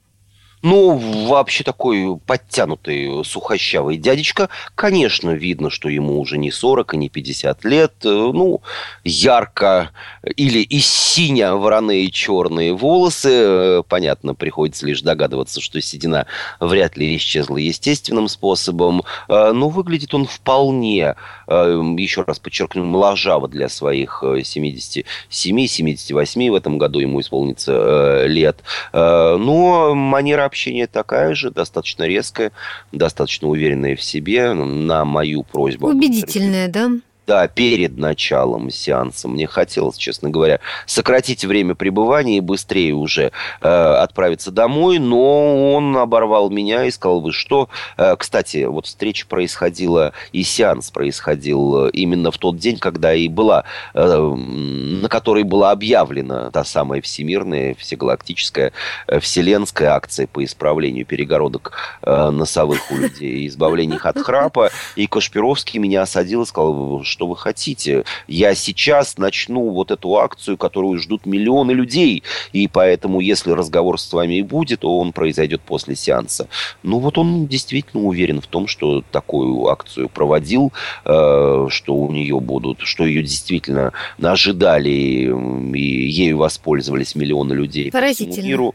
Ну, 0.63 0.97
вообще 1.27 1.65
такой 1.65 2.17
подтянутый, 2.25 3.25
сухощавый 3.25 3.97
дядечка. 3.97 4.49
Конечно, 4.77 5.31
видно, 5.31 5.71
что 5.71 5.89
ему 5.89 6.21
уже 6.21 6.39
не 6.39 6.53
40 6.53 6.95
и 6.95 6.99
не 6.99 7.09
50 7.09 7.65
лет. 7.65 7.95
Э, 8.05 8.31
ну, 8.33 8.63
ярко 9.03 9.91
или 10.37 10.61
и 10.61 10.79
синя 10.79 11.57
вороные 11.57 12.13
черные 12.13 12.75
волосы. 12.75 13.31
Э, 13.33 13.83
понятно, 13.89 14.37
приходится 14.37 14.87
лишь 14.87 15.03
догадываться, 15.03 15.61
что 15.61 15.81
седина 15.81 16.27
вряд 16.61 16.97
ли 16.97 17.17
исчезла 17.17 17.57
естественным 17.57 18.29
способом. 18.29 19.03
Э, 19.29 19.51
но 19.53 19.69
выглядит 19.69 20.15
он 20.15 20.27
вполне, 20.27 21.17
еще 21.49 22.23
раз 22.23 22.39
подчеркну, 22.39 22.85
моложаво 22.85 23.49
для 23.49 23.69
своих 23.69 24.23
77-78. 24.23 26.51
В 26.51 26.55
этом 26.55 26.79
году 26.79 27.01
ему 27.01 27.21
исполнится 27.21 28.27
лет. 28.27 28.61
Но 28.93 29.93
манера 29.95 30.52
общение 30.53 30.87
такая 30.87 31.35
же, 31.35 31.51
достаточно 31.51 32.05
резкая, 32.05 32.53
достаточно 32.93 33.49
уверенная 33.49 33.97
в 33.97 34.03
себе, 34.03 34.53
на 34.53 35.05
мою 35.07 35.45
просьбу. 35.45 35.89
Убедительная, 35.89 36.69
да? 36.69 36.91
Да, 37.27 37.49
перед 37.49 37.97
началом 37.99 38.71
сеанса. 38.71 39.29
Мне 39.29 39.47
хотелось, 39.47 39.97
честно 39.97 40.31
говоря, 40.31 40.61
сократить 40.87 41.45
время 41.45 41.75
пребывания 41.75 42.39
и 42.39 42.41
быстрее 42.41 42.93
уже 42.95 43.33
э, 43.61 43.69
отправиться 43.69 44.51
домой, 44.51 44.99
но 44.99 45.75
он 45.75 45.97
оборвал 45.97 46.51
меня 46.51 46.85
и 46.85 46.91
сказал, 46.91 47.21
вы 47.21 47.33
что? 47.33 47.69
Э, 47.97 48.17
кстати, 48.17 48.65
вот 48.65 48.87
встреча 48.87 49.27
происходила, 49.27 50.13
и 50.33 50.43
сеанс 50.43 50.91
происходил 50.91 51.87
именно 51.89 52.31
в 52.31 52.39
тот 52.39 52.57
день, 52.57 52.79
когда 52.79 53.15
и 53.15 53.29
была, 53.29 53.65
э, 53.95 54.35
на 54.35 55.09
которой 55.09 55.45
была 55.45 55.71
объявлена 55.71 56.51
та 56.51 56.65
самая 56.65 57.01
всемирная, 57.01 57.75
всегалактическая, 57.75 58.73
э, 59.07 59.21
вселенская 59.21 59.91
акция 59.91 60.27
по 60.27 60.45
исправлению 60.45 61.07
перегородок 61.07 61.73
э, 62.03 62.31
носовых 62.31 62.91
у 62.91 62.97
людей, 62.97 63.47
избавлению 63.47 63.97
их 63.97 64.07
от 64.07 64.19
храпа. 64.19 64.71
И 64.97 65.07
Кашпировский 65.07 65.79
меня 65.79 66.03
осадил 66.03 66.43
и 66.43 66.47
сказал, 66.47 67.03
что 67.05 67.22
вы 67.27 67.37
хотите. 67.37 68.05
Я 68.29 68.55
сейчас 68.55 69.19
начну 69.19 69.71
вот 69.71 69.91
эту 69.91 70.17
акцию, 70.17 70.57
которую 70.57 70.99
ждут 70.99 71.27
миллионы 71.27 71.73
людей. 71.73 72.23
И 72.53 72.69
поэтому, 72.69 73.21
если 73.21 73.51
разговор 73.53 74.01
с 74.01 74.13
вами 74.13 74.39
и 74.39 74.43
будет, 74.43 74.81
то 74.81 74.99
он 74.99 75.13
произойдет 75.13 75.61
после 75.61 75.97
сеанса. 75.97 76.49
Ну 76.83 76.99
вот 76.99 77.19
он 77.19 77.47
действительно 77.47 78.03
уверен 78.05 78.41
в 78.41 78.47
том, 78.47 78.67
что 78.67 79.03
такую 79.11 79.69
акцию 79.69 80.09
проводил, 80.09 80.73
э, 81.05 81.67
что 81.69 81.95
у 81.95 82.13
нее 82.13 82.41
будут, 82.41 82.81
что 82.81 83.05
ее 83.05 83.23
действительно 83.23 83.93
ожидали 84.21 84.91
и 84.91 86.11
ею 86.11 86.39
воспользовались 86.39 87.15
миллионы 87.15 87.53
людей 87.53 87.91
Поразительно. 87.91 88.29
по 88.29 88.33
всему 88.33 88.49
миру. 88.49 88.75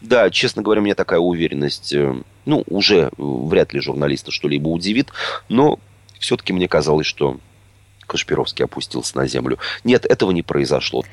Да, 0.00 0.30
честно 0.30 0.62
говоря, 0.62 0.82
меня 0.82 0.94
такая 0.94 1.18
уверенность, 1.18 1.92
э, 1.94 2.14
ну, 2.44 2.64
уже 2.68 3.10
вряд 3.16 3.72
ли 3.72 3.80
журналиста 3.80 4.30
что-либо 4.30 4.68
удивит, 4.68 5.08
но 5.48 5.78
все-таки 6.18 6.52
мне 6.52 6.68
казалось, 6.68 7.06
что 7.06 7.38
Кашпировский 8.06 8.64
опустился 8.64 9.16
на 9.16 9.26
землю. 9.26 9.58
Нет, 9.84 10.04
этого 10.04 10.30
не 10.30 10.42
произошло. 10.42 11.04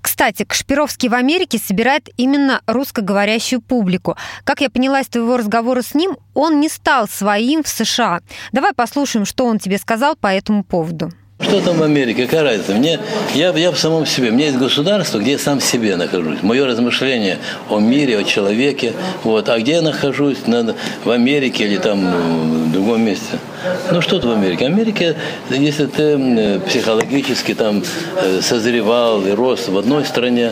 Кстати, 0.00 0.44
Кашпировский 0.44 1.08
в 1.08 1.14
Америке 1.14 1.58
собирает 1.58 2.08
именно 2.16 2.60
русскоговорящую 2.66 3.60
публику. 3.60 4.16
Как 4.44 4.60
я 4.60 4.70
поняла 4.70 5.00
из 5.00 5.08
твоего 5.08 5.36
разговора 5.36 5.82
с 5.82 5.94
ним, 5.94 6.16
он 6.34 6.60
не 6.60 6.68
стал 6.68 7.08
своим 7.08 7.62
в 7.62 7.68
США. 7.68 8.20
Давай 8.52 8.74
послушаем, 8.74 9.24
что 9.24 9.46
он 9.46 9.58
тебе 9.58 9.78
сказал 9.78 10.16
по 10.16 10.28
этому 10.28 10.62
поводу. 10.64 11.12
Что 11.48 11.62
там 11.62 11.78
в 11.78 11.82
Америке? 11.82 12.26
Какая 12.26 12.42
разница? 12.42 12.74
Мне, 12.74 13.00
я, 13.34 13.48
я 13.56 13.72
в 13.72 13.78
самом 13.78 14.04
себе. 14.04 14.28
У 14.28 14.32
меня 14.34 14.46
есть 14.46 14.58
государство, 14.58 15.18
где 15.18 15.32
я 15.32 15.38
сам 15.38 15.62
себе 15.62 15.96
нахожусь. 15.96 16.42
Мое 16.42 16.66
размышление 16.66 17.38
о 17.70 17.78
мире, 17.78 18.18
о 18.18 18.24
человеке. 18.24 18.92
Вот. 19.24 19.48
А 19.48 19.58
где 19.58 19.72
я 19.72 19.82
нахожусь? 19.82 20.46
На, 20.46 20.74
в 21.04 21.10
Америке 21.10 21.64
или 21.64 21.78
там 21.78 22.68
в 22.68 22.72
другом 22.72 23.02
месте? 23.02 23.38
Ну, 23.90 24.02
что 24.02 24.18
то 24.18 24.28
в 24.28 24.32
Америке? 24.32 24.66
Америка, 24.66 25.16
если 25.48 25.86
ты 25.86 26.60
психологически 26.66 27.54
там 27.54 27.82
э, 28.22 28.40
созревал 28.42 29.26
и 29.26 29.30
рос 29.30 29.68
в 29.68 29.78
одной 29.78 30.04
стране, 30.04 30.50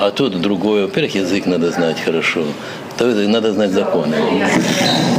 а 0.00 0.10
тут 0.10 0.34
в 0.34 0.40
другой. 0.40 0.82
Во-первых, 0.86 1.14
язык 1.14 1.44
надо 1.44 1.70
знать 1.72 2.00
хорошо 2.02 2.44
то 2.98 3.06
надо 3.06 3.52
знать 3.52 3.70
законы. 3.70 4.16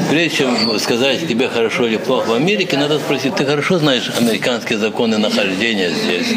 Прежде 0.10 0.38
чем 0.38 0.80
сказать, 0.80 1.28
тебе 1.28 1.48
хорошо 1.48 1.88
или 1.88 1.98
плохо 1.98 2.28
в 2.28 2.34
Америке, 2.34 2.78
надо 2.78 3.00
спросить, 3.00 3.36
ты 3.36 3.46
хорошо 3.46 3.80
знаешь 3.80 4.12
американские 4.18 4.78
законы 4.78 5.18
нахождения 5.18 5.90
здесь? 5.90 6.28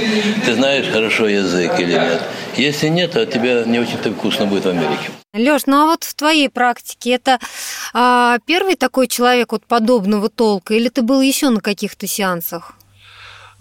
Ты 0.47 0.55
знаешь 0.55 0.87
хорошо 0.87 1.27
язык 1.27 1.79
или 1.81 1.93
нет? 1.93 2.23
Если 2.57 2.89
нет, 2.89 3.13
то 3.13 3.27
тебе 3.27 3.65
не 3.67 3.81
очень-то 3.81 4.13
вкусно 4.13 4.47
будет 4.47 4.65
в 4.65 4.69
Америке. 4.69 5.11
Леш, 5.35 5.63
ну 5.67 5.83
а 5.83 5.87
вот 5.87 6.05
в 6.05 6.15
твоей 6.15 6.49
практике 6.49 7.13
это 7.13 7.39
а, 7.95 8.39
первый 8.47 8.77
такой 8.77 9.09
человек 9.09 9.53
вот 9.53 9.65
подобного 9.65 10.29
толка, 10.29 10.75
или 10.75 10.89
ты 10.89 11.03
был 11.03 11.23
еще 11.23 11.49
на 11.49 11.61
каких-то 11.61 12.07
сеансах? 12.07 12.75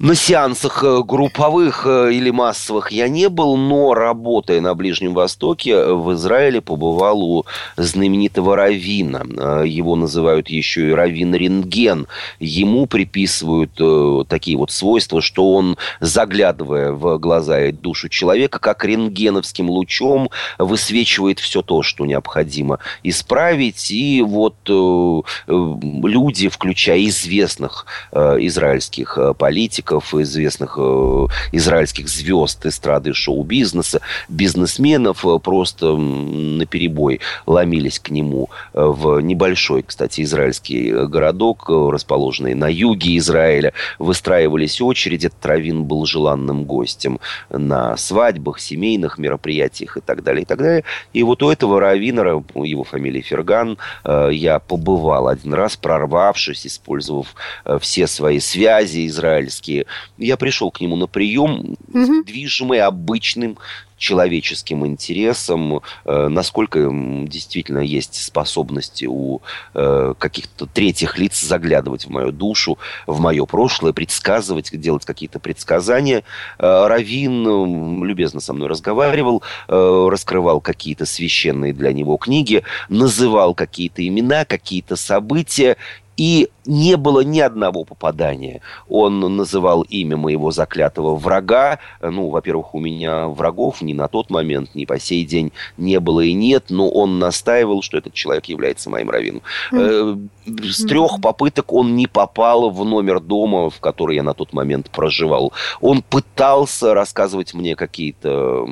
На 0.04 0.16
сеансах 0.16 0.84
э, 0.84 1.04
групповых 1.04 1.86
э, 1.86 2.12
или 2.14 2.32
массовых 2.32 2.91
я 2.91 3.08
не 3.08 3.30
был, 3.30 3.56
но 3.56 3.93
работая 3.93 4.60
на 4.60 4.74
Ближнем 4.74 5.14
Востоке, 5.14 5.74
э, 5.74 5.93
в 5.93 6.14
Израиле 6.14 6.60
побывал 6.60 7.22
у 7.22 7.45
знаменитого 7.78 8.56
равина. 8.56 9.22
Его 9.64 9.95
называют 9.95 10.49
еще 10.49 10.89
и 10.89 10.91
равин 10.91 11.36
рентген. 11.36 12.08
Ему 12.39 12.88
приписывают 12.88 14.28
такие 14.28 14.58
вот 14.58 14.72
свойства, 14.72 15.22
что 15.22 15.54
он, 15.54 15.78
заглядывая 15.99 16.93
в 16.93 17.20
глаза 17.20 17.66
и 17.66 17.72
душу 17.72 18.10
человека, 18.10 18.58
как 18.58 18.84
рентгеновским 18.84 19.70
лучом 19.70 20.32
высвечивает 20.58 21.38
все 21.38 21.62
то, 21.62 21.84
что 21.84 22.08
необходимо 22.08 22.80
исправить. 23.04 23.91
И 23.91 24.24
вот 24.24 24.56
люди, 24.68 26.49
включая 26.49 27.06
известных 27.06 27.86
израильских 28.12 29.20
политиков, 29.38 29.90
политиков, 29.91 30.13
известных 30.13 30.75
э, 30.77 31.27
израильских 31.51 32.07
звезд 32.07 32.65
эстрады 32.65 33.13
шоу-бизнеса, 33.13 34.01
бизнесменов 34.29 35.25
э, 35.25 35.39
просто 35.39 35.95
на 35.95 36.65
перебой 36.65 37.19
ломились 37.45 37.99
к 37.99 38.09
нему 38.09 38.49
э, 38.73 38.81
в 38.83 39.19
небольшой, 39.21 39.83
кстати, 39.83 40.21
израильский 40.21 41.07
городок, 41.07 41.69
расположенный 41.69 42.53
на 42.53 42.69
юге 42.69 43.17
Израиля. 43.17 43.73
Выстраивались 43.99 44.81
очереди. 44.81 45.27
Этот 45.27 45.45
раввин 45.45 45.83
был 45.83 46.05
желанным 46.05 46.63
гостем 46.63 47.19
на 47.49 47.97
свадьбах, 47.97 48.59
семейных 48.59 49.17
мероприятиях 49.17 49.97
и 49.97 50.01
так 50.01 50.23
далее, 50.23 50.43
и 50.43 50.45
так 50.45 50.57
далее. 50.57 50.83
И 51.13 51.23
вот 51.23 51.43
у 51.43 51.49
этого 51.49 51.79
раввина, 51.79 52.21
его 52.21 52.83
фамилия 52.83 53.21
Ферган, 53.21 53.77
я 54.05 54.59
побывал 54.59 55.27
один 55.27 55.53
раз, 55.53 55.77
прорвавшись, 55.77 56.67
использовав 56.67 57.35
все 57.79 58.07
свои 58.07 58.39
связи 58.39 59.07
израильские, 59.07 59.70
я 60.17 60.38
пришел 60.38 60.72
к 60.72 60.82
нему 60.82 60.95
на 60.95 61.07
прием, 61.07 61.78
угу. 61.93 62.24
движимый 62.24 62.82
обычным 62.82 63.57
человеческим 64.01 64.86
интересом, 64.86 65.82
э, 66.05 66.28
насколько 66.28 66.89
действительно 67.28 67.80
есть 67.80 68.15
способности 68.15 69.05
у 69.07 69.41
э, 69.76 70.15
каких-то 70.17 70.65
третьих 70.65 71.19
лиц 71.19 71.39
заглядывать 71.39 72.05
в 72.05 72.09
мою 72.09 72.32
душу, 72.32 72.80
в 73.05 73.19
мое 73.19 73.45
прошлое, 73.45 73.93
предсказывать, 73.93 74.72
делать 74.72 75.05
какие-то 75.05 75.39
предсказания. 75.39 76.24
Э, 76.57 76.88
Равин 76.88 78.03
любезно 78.03 78.39
со 78.39 78.53
мной 78.53 78.69
разговаривал, 78.69 79.43
раскрывал 79.67 80.61
какие-то 80.61 81.05
священные 81.05 81.72
для 81.72 81.93
него 81.93 82.17
книги, 82.17 82.63
называл 82.89 83.53
какие-то 83.53 84.05
имена, 84.05 84.45
какие-то 84.45 84.95
события, 84.95 85.78
и 86.22 86.49
не 86.67 86.97
было 86.97 87.22
ни 87.22 87.39
одного 87.39 87.84
попадания. 87.84 88.61
Он 88.88 89.19
называл 89.36 89.82
имя 89.82 90.17
моего 90.17 90.51
заклятого 90.51 91.15
врага. 91.15 91.80
Ну, 91.99 92.30
во-первых, 92.30 92.76
у 92.76 92.80
меня 92.80 93.28
врагов 93.28 93.82
ни 93.82 93.93
на 93.93 94.07
тот 94.07 94.30
момент, 94.30 94.76
ни 94.76 94.86
по 94.86 94.99
сей 94.99 95.26
день 95.26 95.51
не 95.78 95.99
было 95.99 96.22
и 96.22 96.34
нет, 96.34 96.65
но 96.69 96.89
он 96.89 97.17
настаивал, 97.17 97.82
что 97.82 97.97
этот 97.97 98.13
человек 98.13 98.45
является 98.45 98.91
моим 98.91 99.09
раввином. 99.09 99.41
Mm. 99.72 100.28
С 100.45 100.86
трех 100.86 101.22
попыток 101.22 101.74
он 101.74 101.95
не 101.95 102.05
попал 102.05 102.69
в 102.69 102.86
номер 102.86 103.19
дома, 103.19 103.72
в 103.72 103.80
который 103.80 104.17
я 104.17 104.24
на 104.24 104.36
тот 104.36 104.53
момент 104.53 104.91
проживал. 104.91 105.53
Он 105.82 106.03
пытался 106.03 106.93
рассказывать 106.93 107.55
мне 107.55 107.76
какие-то 107.76 108.67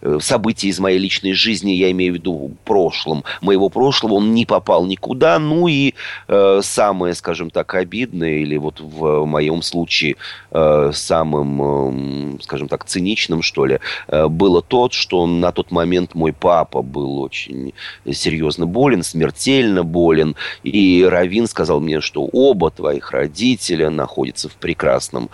э, 0.00 0.18
события 0.20 0.68
из 0.68 0.80
моей 0.80 0.98
личной 0.98 1.34
жизни, 1.34 1.72
я 1.72 1.90
имею 1.90 2.14
в 2.14 2.16
виду 2.16 2.52
прошлом, 2.64 3.24
моего 3.42 3.68
прошлого. 3.68 4.14
Он 4.14 4.32
не 4.32 4.46
попал 4.46 4.86
никуда, 4.86 5.38
ну 5.38 5.68
и 5.68 5.94
Э, 6.32 6.60
самое, 6.62 7.12
скажем 7.14 7.50
так, 7.50 7.74
обидное, 7.74 8.38
или 8.38 8.56
вот 8.56 8.78
в 8.80 9.24
моем 9.24 9.62
случае 9.62 10.14
э, 10.52 10.90
самым, 10.94 12.36
э, 12.38 12.42
скажем 12.42 12.68
так, 12.68 12.84
циничным, 12.84 13.42
что 13.42 13.66
ли, 13.66 13.80
было 14.08 14.62
то, 14.62 14.88
что 14.90 15.26
на 15.26 15.50
тот 15.50 15.72
момент 15.72 16.14
мой 16.14 16.32
папа 16.32 16.82
был 16.82 17.20
очень 17.20 17.74
серьезно 18.08 18.66
болен, 18.66 19.02
смертельно 19.02 19.82
болен, 19.82 20.36
и 20.62 21.04
Равин 21.04 21.48
сказал 21.48 21.80
мне, 21.80 22.00
что 22.00 22.22
оба 22.22 22.70
твоих 22.70 23.10
родителя 23.10 23.90
находятся 23.90 24.48
в 24.48 24.54
прекрасном 24.54 25.30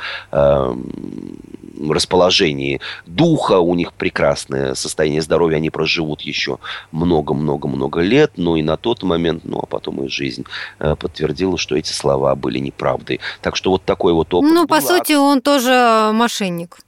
расположении 1.91 2.81
духа, 3.07 3.59
у 3.59 3.75
них 3.75 3.93
прекрасное 3.93 4.75
состояние 4.75 5.23
здоровья, 5.23 5.57
они 5.57 5.71
проживут 5.71 6.23
еще 6.23 6.59
много-много-много 6.93 8.01
лет, 8.01 8.33
но 8.37 8.57
и 8.57 8.63
на 8.63 8.77
тот 8.77 9.03
момент, 9.03 9.45
ну 9.45 9.61
а 9.61 9.67
потом 9.67 10.05
и 10.05 10.09
жизнь 10.09 10.45
э, 10.79 10.86
подтвердила, 10.95 11.59
что 11.59 11.77
эти 11.77 11.93
слова 11.93 12.35
были 12.37 12.59
неправдой. 12.59 13.21
Так 13.43 13.57
что 13.57 13.71
вот 13.71 13.85
такой 13.85 14.13
вот 14.13 14.33
опыт. 14.33 14.51
Ну, 14.53 14.67
по 14.67 14.81
сути, 14.81 15.15
он 15.15 15.41
тоже 15.41 16.11
мошенник. 16.13 16.79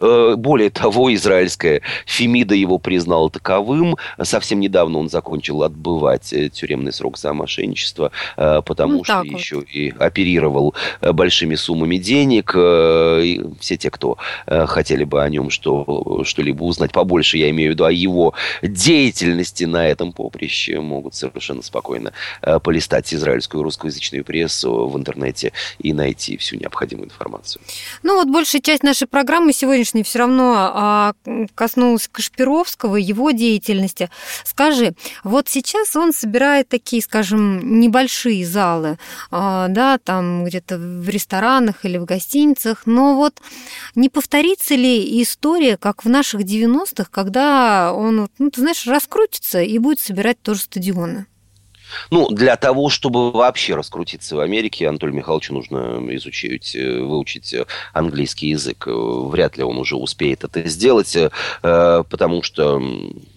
Э, 0.00 0.34
более 0.36 0.70
того, 0.70 1.14
израильская 1.14 1.82
Фемида 2.06 2.54
его 2.54 2.78
признала 2.78 3.30
таковым. 3.30 3.96
Совсем 4.22 4.60
недавно 4.60 4.98
он 4.98 5.08
закончил 5.08 5.62
отбывать 5.62 6.32
э, 6.32 6.48
тюремный 6.48 6.92
срок 6.92 7.18
за 7.18 7.32
мошенничество, 7.32 8.12
э, 8.36 8.62
потому 8.64 8.98
ну, 8.98 9.04
что 9.04 9.18
вот. 9.18 9.26
еще 9.26 9.60
и 9.60 9.94
оперировал 9.98 10.74
большими 11.00 11.54
суммами 11.54 11.96
денег. 11.96 12.54
И 12.56 13.42
все 13.60 13.76
те, 13.76 13.90
кто 13.90 14.18
хотели 14.46 15.04
бы 15.04 15.22
о 15.22 15.28
нем 15.28 15.50
что, 15.50 16.22
что-либо 16.24 16.64
узнать 16.64 16.92
побольше, 16.92 17.38
я 17.38 17.50
имею 17.50 17.70
в 17.70 17.74
виду 17.74 17.84
о 17.84 17.92
его 17.92 18.34
деятельности 18.62 19.64
на 19.64 19.86
этом 19.86 20.12
поприще, 20.12 20.80
могут 20.80 21.14
совершенно 21.14 21.62
спокойно 21.62 22.12
полистать 22.62 23.12
израильскую 23.12 23.62
русскоязычную 23.62 24.24
прессу 24.24 24.88
в 24.88 24.96
интернете 24.96 25.52
и 25.78 25.92
найти 25.92 26.36
всю 26.36 26.56
необходимую 26.56 27.06
информацию. 27.06 27.62
Ну 28.02 28.16
вот 28.16 28.28
большая 28.28 28.62
часть 28.62 28.82
нашей 28.82 29.06
программы 29.06 29.52
сегодня 29.52 29.84
сегодняшней 29.86 30.02
все 30.02 30.18
равно 30.18 30.54
а, 30.56 31.12
коснулась 31.54 32.08
Кашпировского, 32.10 32.96
его 32.96 33.30
деятельности. 33.30 34.10
Скажи, 34.44 34.94
вот 35.24 35.48
сейчас 35.48 35.94
он 35.96 36.12
собирает 36.12 36.68
такие, 36.68 37.02
скажем, 37.02 37.80
небольшие 37.80 38.44
залы, 38.44 38.98
а, 39.30 39.68
да, 39.68 39.98
там 39.98 40.44
где-то 40.44 40.78
в 40.78 41.08
ресторанах 41.08 41.84
или 41.84 41.98
в 41.98 42.04
гостиницах, 42.04 42.82
но 42.86 43.14
вот 43.16 43.40
не 43.94 44.08
повторится 44.08 44.74
ли 44.74 45.22
история, 45.22 45.76
как 45.76 46.04
в 46.04 46.08
наших 46.08 46.42
90-х, 46.42 47.08
когда 47.10 47.92
он, 47.92 48.28
ну, 48.38 48.50
ты 48.50 48.60
знаешь, 48.60 48.86
раскрутится 48.86 49.62
и 49.62 49.78
будет 49.78 50.00
собирать 50.00 50.40
тоже 50.42 50.60
стадионы? 50.60 51.26
Ну, 52.10 52.28
для 52.28 52.56
того, 52.56 52.88
чтобы 52.88 53.30
вообще 53.32 53.74
раскрутиться 53.74 54.36
в 54.36 54.40
Америке, 54.40 54.88
Анатолию 54.88 55.16
Михайловичу 55.16 55.54
нужно 55.54 56.02
изучить, 56.16 56.74
э, 56.74 57.00
выучить 57.00 57.52
э, 57.52 57.66
английский 57.92 58.48
язык. 58.48 58.86
Вряд 58.86 59.56
ли 59.56 59.64
он 59.64 59.78
уже 59.78 59.96
успеет 59.96 60.44
это 60.44 60.68
сделать, 60.68 61.16
э, 61.16 61.30
потому 61.62 62.42
что 62.42 62.82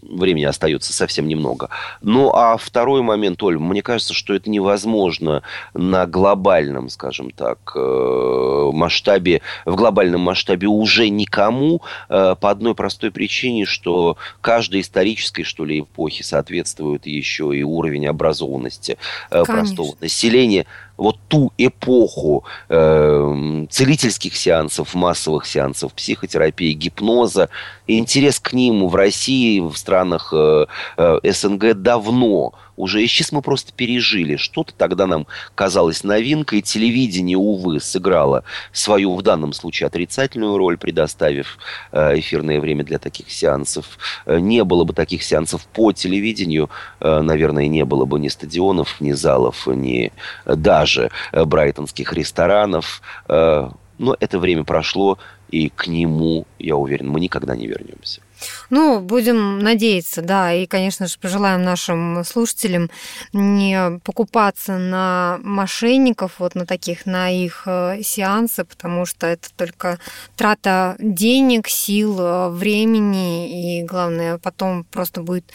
времени 0.10 0.46
остается 0.46 0.94
совсем 0.94 1.28
немного. 1.28 1.70
Ну, 2.02 2.32
а 2.34 2.58
второй 2.58 3.02
момент, 3.02 3.42
Оль, 3.44 3.58
мне 3.60 3.82
кажется, 3.82 4.14
что 4.14 4.34
это 4.34 4.50
невозможно 4.50 5.44
на 5.74 6.06
глобальном, 6.06 6.90
скажем 6.90 7.32
так, 7.32 7.72
э, 7.76 8.70
масштабе, 8.74 9.42
в 9.66 9.76
глобальном 9.76 10.22
масштабе 10.22 10.68
уже 10.68 11.10
никому 11.10 11.82
э, 12.10 12.36
по 12.40 12.50
одной 12.50 12.76
простой 12.76 13.12
причине, 13.12 13.66
что 13.66 14.18
каждой 14.42 14.82
исторической, 14.82 15.44
что 15.44 15.66
ли, 15.66 15.82
эпохе 15.82 16.24
соответствует 16.24 17.06
еще 17.06 17.56
и 17.56 17.64
уровень 17.64 18.08
образованности 18.08 18.98
э, 19.32 19.44
простого 19.44 19.96
населения 20.02 20.66
вот 21.00 21.18
ту 21.28 21.54
эпоху 21.58 22.44
э, 22.68 23.66
целительских 23.70 24.36
сеансов, 24.36 24.94
массовых 24.94 25.46
сеансов 25.46 25.94
психотерапии, 25.94 26.74
гипноза. 26.74 27.50
Интерес 27.88 28.40
к 28.40 28.54
ним 28.54 28.88
в 28.88 28.96
России, 28.96 29.62
в 29.62 29.76
странах 29.76 30.34
э, 30.34 30.66
э, 30.98 31.20
СНГ 31.24 31.74
давно 31.74 32.54
уже 32.80 33.04
исчез, 33.06 33.32
мы 33.32 33.42
просто 33.42 33.74
пережили. 33.74 34.38
Что-то 34.38 34.74
тогда 34.74 35.06
нам 35.06 35.28
казалось 35.54 36.04
новинкой. 36.04 36.62
Телевидение, 36.62 37.38
увы, 37.38 37.82
сыграло 37.82 38.44
свою, 38.72 39.16
в 39.16 39.22
данном 39.22 39.52
случае, 39.54 39.88
отрицательную 39.88 40.58
роль, 40.58 40.78
предоставив 40.78 41.58
э, 41.92 42.20
эфирное 42.20 42.62
время 42.62 42.86
для 42.86 42.98
таких 42.98 43.30
сеансов. 43.32 43.98
Э, 44.26 44.40
не 44.40 44.64
было 44.64 44.86
бы 44.86 44.94
таких 44.94 45.24
сеансов 45.24 45.66
по 45.68 45.92
телевидению, 45.92 46.70
э, 47.02 47.22
наверное, 47.22 47.68
не 47.68 47.84
было 47.84 48.06
бы 48.06 48.18
ни 48.18 48.30
стадионов, 48.30 49.02
ни 49.02 49.12
залов, 49.12 49.68
ни 49.68 50.14
даже 50.46 51.12
брайтонских 51.34 52.14
ресторанов. 52.14 53.02
Но 53.28 54.16
это 54.22 54.40
время 54.40 54.64
прошло, 54.64 55.18
и 55.50 55.70
к 55.70 55.88
нему, 55.88 56.46
я 56.58 56.78
уверен, 56.78 57.10
мы 57.10 57.20
никогда 57.20 57.58
не 57.58 57.68
вернемся. 57.68 58.22
Ну, 58.70 59.00
будем 59.00 59.60
надеяться, 59.60 60.22
да, 60.22 60.54
и, 60.54 60.66
конечно 60.66 61.08
же, 61.08 61.18
пожелаем 61.20 61.64
нашим 61.64 62.24
слушателям 62.24 62.90
не 63.34 64.00
покупаться 64.04 64.78
на 64.78 65.40
мошенников, 65.44 66.36
вот 66.40 66.56
на 66.56 66.66
таких, 66.66 67.06
на 67.06 67.30
их 67.30 67.64
э, 67.66 68.02
сеансы, 68.04 68.64
потому 68.64 69.06
что 69.06 69.28
это 69.28 69.50
только 69.56 70.00
трата 70.36 70.96
денег, 71.00 71.68
сил, 71.68 72.20
э, 72.20 72.50
времени, 72.50 73.80
и, 73.80 73.84
главное, 73.84 74.38
потом 74.38 74.84
просто 74.84 75.22
будет 75.22 75.46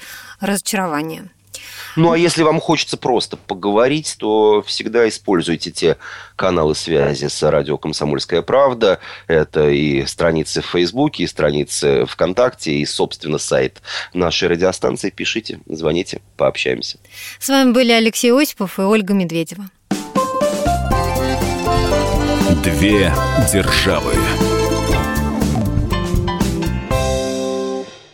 разочарование. 0.40 1.30
Ну, 1.96 2.12
а 2.12 2.18
если 2.18 2.42
вам 2.42 2.60
хочется 2.60 2.96
просто 2.96 3.36
поговорить, 3.36 4.16
то 4.18 4.62
всегда 4.66 5.08
используйте 5.08 5.70
те 5.70 5.96
каналы 6.36 6.74
связи 6.74 7.26
с 7.26 7.42
радио 7.48 7.78
«Комсомольская 7.78 8.42
правда». 8.42 8.98
Это 9.26 9.68
и 9.68 10.04
страницы 10.06 10.60
в 10.60 10.66
Фейсбуке, 10.66 11.24
и 11.24 11.26
страницы 11.26 12.06
ВКонтакте, 12.06 12.72
и, 12.72 12.84
собственно, 12.84 13.38
сайт 13.38 13.80
нашей 14.12 14.48
радиостанции. 14.48 15.10
Пишите, 15.10 15.60
звоните, 15.66 16.20
пообщаемся. 16.36 16.98
С 17.38 17.48
вами 17.48 17.72
были 17.72 17.92
Алексей 17.92 18.32
Осипов 18.32 18.78
и 18.78 18.82
Ольга 18.82 19.14
Медведева. 19.14 19.70
Две 22.64 23.12
державы. 23.52 24.14